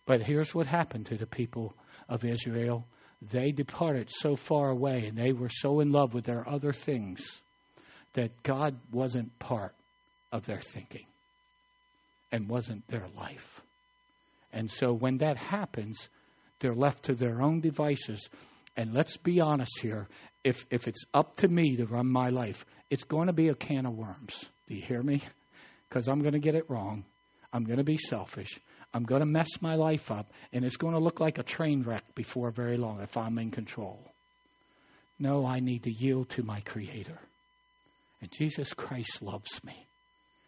But 0.05 0.21
here's 0.21 0.55
what 0.55 0.67
happened 0.67 1.07
to 1.07 1.17
the 1.17 1.25
people 1.25 1.73
of 2.07 2.23
Israel 2.23 2.85
they 3.21 3.51
departed 3.51 4.11
so 4.11 4.35
far 4.35 4.69
away 4.69 5.07
and 5.07 5.17
they 5.17 5.33
were 5.33 5.49
so 5.49 5.79
in 5.79 5.91
love 5.91 6.13
with 6.13 6.25
their 6.25 6.47
other 6.47 6.71
things 6.71 7.41
that 8.13 8.43
God 8.43 8.75
wasn't 8.91 9.37
part 9.39 9.73
of 10.31 10.45
their 10.45 10.61
thinking 10.61 11.05
and 12.31 12.47
wasn't 12.47 12.87
their 12.87 13.07
life. 13.17 13.61
And 14.53 14.69
so 14.69 14.93
when 14.93 15.17
that 15.17 15.37
happens, 15.37 16.09
they're 16.59 16.75
left 16.75 17.03
to 17.03 17.15
their 17.15 17.41
own 17.41 17.59
devices. 17.59 18.29
And 18.77 18.93
let's 18.93 19.17
be 19.17 19.41
honest 19.41 19.79
here 19.81 20.07
if, 20.43 20.65
if 20.69 20.87
it's 20.87 21.03
up 21.13 21.37
to 21.37 21.47
me 21.47 21.75
to 21.77 21.85
run 21.87 22.07
my 22.07 22.29
life, 22.29 22.63
it's 22.89 23.03
going 23.03 23.27
to 23.27 23.33
be 23.33 23.49
a 23.49 23.55
can 23.55 23.85
of 23.85 23.93
worms. 23.93 24.45
Do 24.67 24.75
you 24.75 24.81
hear 24.81 25.01
me? 25.01 25.21
Because 25.89 26.07
I'm 26.07 26.21
going 26.21 26.33
to 26.33 26.39
get 26.39 26.55
it 26.55 26.69
wrong. 26.69 27.03
I'm 27.51 27.63
going 27.63 27.79
to 27.79 27.83
be 27.83 27.97
selfish. 27.97 28.59
I'm 28.93 29.03
going 29.03 29.19
to 29.21 29.25
mess 29.25 29.49
my 29.61 29.75
life 29.75 30.11
up, 30.11 30.31
and 30.53 30.63
it's 30.63 30.77
going 30.77 30.93
to 30.93 30.99
look 30.99 31.19
like 31.19 31.37
a 31.37 31.43
train 31.43 31.83
wreck 31.83 32.03
before 32.15 32.51
very 32.51 32.77
long 32.77 33.01
if 33.01 33.17
I'm 33.17 33.37
in 33.39 33.51
control. 33.51 33.99
No, 35.19 35.45
I 35.45 35.59
need 35.59 35.83
to 35.83 35.91
yield 35.91 36.29
to 36.31 36.43
my 36.43 36.61
Creator. 36.61 37.19
And 38.21 38.31
Jesus 38.31 38.73
Christ 38.73 39.21
loves 39.21 39.61
me. 39.63 39.85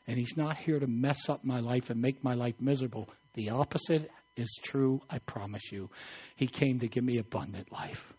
And 0.07 0.17
He's 0.17 0.37
not 0.37 0.57
here 0.57 0.79
to 0.79 0.87
mess 0.87 1.29
up 1.29 1.43
my 1.43 1.59
life 1.59 1.89
and 1.89 2.01
make 2.01 2.23
my 2.23 2.35
life 2.35 2.55
miserable. 2.59 3.09
The 3.33 3.49
opposite 3.49 4.09
is 4.37 4.57
true, 4.63 5.01
I 5.09 5.19
promise 5.19 5.71
you. 5.71 5.89
He 6.35 6.47
came 6.47 6.79
to 6.79 6.87
give 6.87 7.03
me 7.03 7.17
abundant 7.17 7.71
life. 7.71 8.13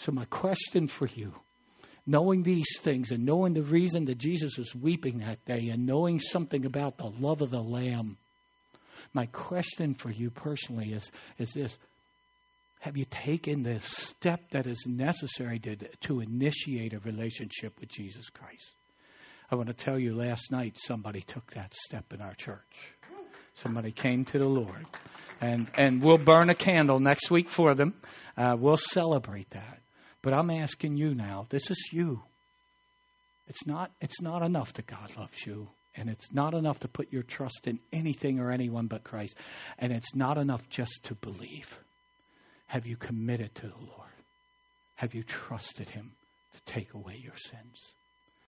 So, 0.00 0.12
my 0.12 0.24
question 0.24 0.88
for 0.88 1.06
you 1.06 1.34
knowing 2.06 2.42
these 2.42 2.78
things 2.80 3.10
and 3.10 3.26
knowing 3.26 3.52
the 3.52 3.62
reason 3.62 4.06
that 4.06 4.16
Jesus 4.16 4.56
was 4.56 4.74
weeping 4.74 5.18
that 5.18 5.44
day 5.44 5.68
and 5.68 5.84
knowing 5.84 6.18
something 6.18 6.64
about 6.64 6.96
the 6.96 7.12
love 7.20 7.42
of 7.42 7.50
the 7.50 7.62
Lamb, 7.62 8.16
my 9.12 9.26
question 9.26 9.92
for 9.92 10.10
you 10.10 10.30
personally 10.30 10.94
is, 10.94 11.12
is 11.36 11.52
this 11.52 11.76
Have 12.80 12.96
you 12.96 13.04
taken 13.04 13.62
the 13.62 13.78
step 13.80 14.40
that 14.52 14.66
is 14.66 14.86
necessary 14.86 15.58
to, 15.58 15.76
to 15.76 16.20
initiate 16.20 16.94
a 16.94 16.98
relationship 17.00 17.78
with 17.78 17.90
Jesus 17.90 18.30
Christ? 18.30 18.72
I 19.50 19.56
want 19.56 19.68
to 19.68 19.74
tell 19.74 19.98
you 19.98 20.14
last 20.14 20.50
night 20.50 20.78
somebody 20.78 21.20
took 21.20 21.50
that 21.50 21.74
step 21.74 22.06
in 22.14 22.22
our 22.22 22.34
church. 22.34 22.94
Somebody 23.52 23.92
came 23.92 24.24
to 24.24 24.38
the 24.38 24.48
Lord. 24.48 24.86
And, 25.42 25.70
and 25.76 26.02
we'll 26.02 26.16
burn 26.16 26.48
a 26.48 26.54
candle 26.54 27.00
next 27.00 27.30
week 27.30 27.50
for 27.50 27.74
them. 27.74 27.92
Uh, 28.34 28.56
we'll 28.58 28.78
celebrate 28.78 29.50
that. 29.50 29.80
But 30.22 30.34
I'm 30.34 30.50
asking 30.50 30.96
you 30.96 31.14
now, 31.14 31.46
this 31.48 31.70
is 31.70 31.90
you. 31.92 32.22
It's 33.46 33.66
not, 33.66 33.90
it's 34.00 34.20
not 34.20 34.42
enough 34.42 34.72
that 34.74 34.86
God 34.86 35.16
loves 35.16 35.44
you. 35.46 35.68
And 35.96 36.08
it's 36.08 36.32
not 36.32 36.54
enough 36.54 36.80
to 36.80 36.88
put 36.88 37.12
your 37.12 37.24
trust 37.24 37.66
in 37.66 37.80
anything 37.92 38.38
or 38.38 38.52
anyone 38.52 38.86
but 38.86 39.02
Christ. 39.02 39.34
And 39.78 39.92
it's 39.92 40.14
not 40.14 40.38
enough 40.38 40.68
just 40.68 41.00
to 41.04 41.14
believe. 41.14 41.78
Have 42.66 42.86
you 42.86 42.96
committed 42.96 43.54
to 43.56 43.66
the 43.66 43.74
Lord? 43.78 44.10
Have 44.94 45.14
you 45.14 45.24
trusted 45.24 45.90
Him 45.90 46.12
to 46.54 46.72
take 46.72 46.94
away 46.94 47.20
your 47.22 47.36
sins? 47.36 47.92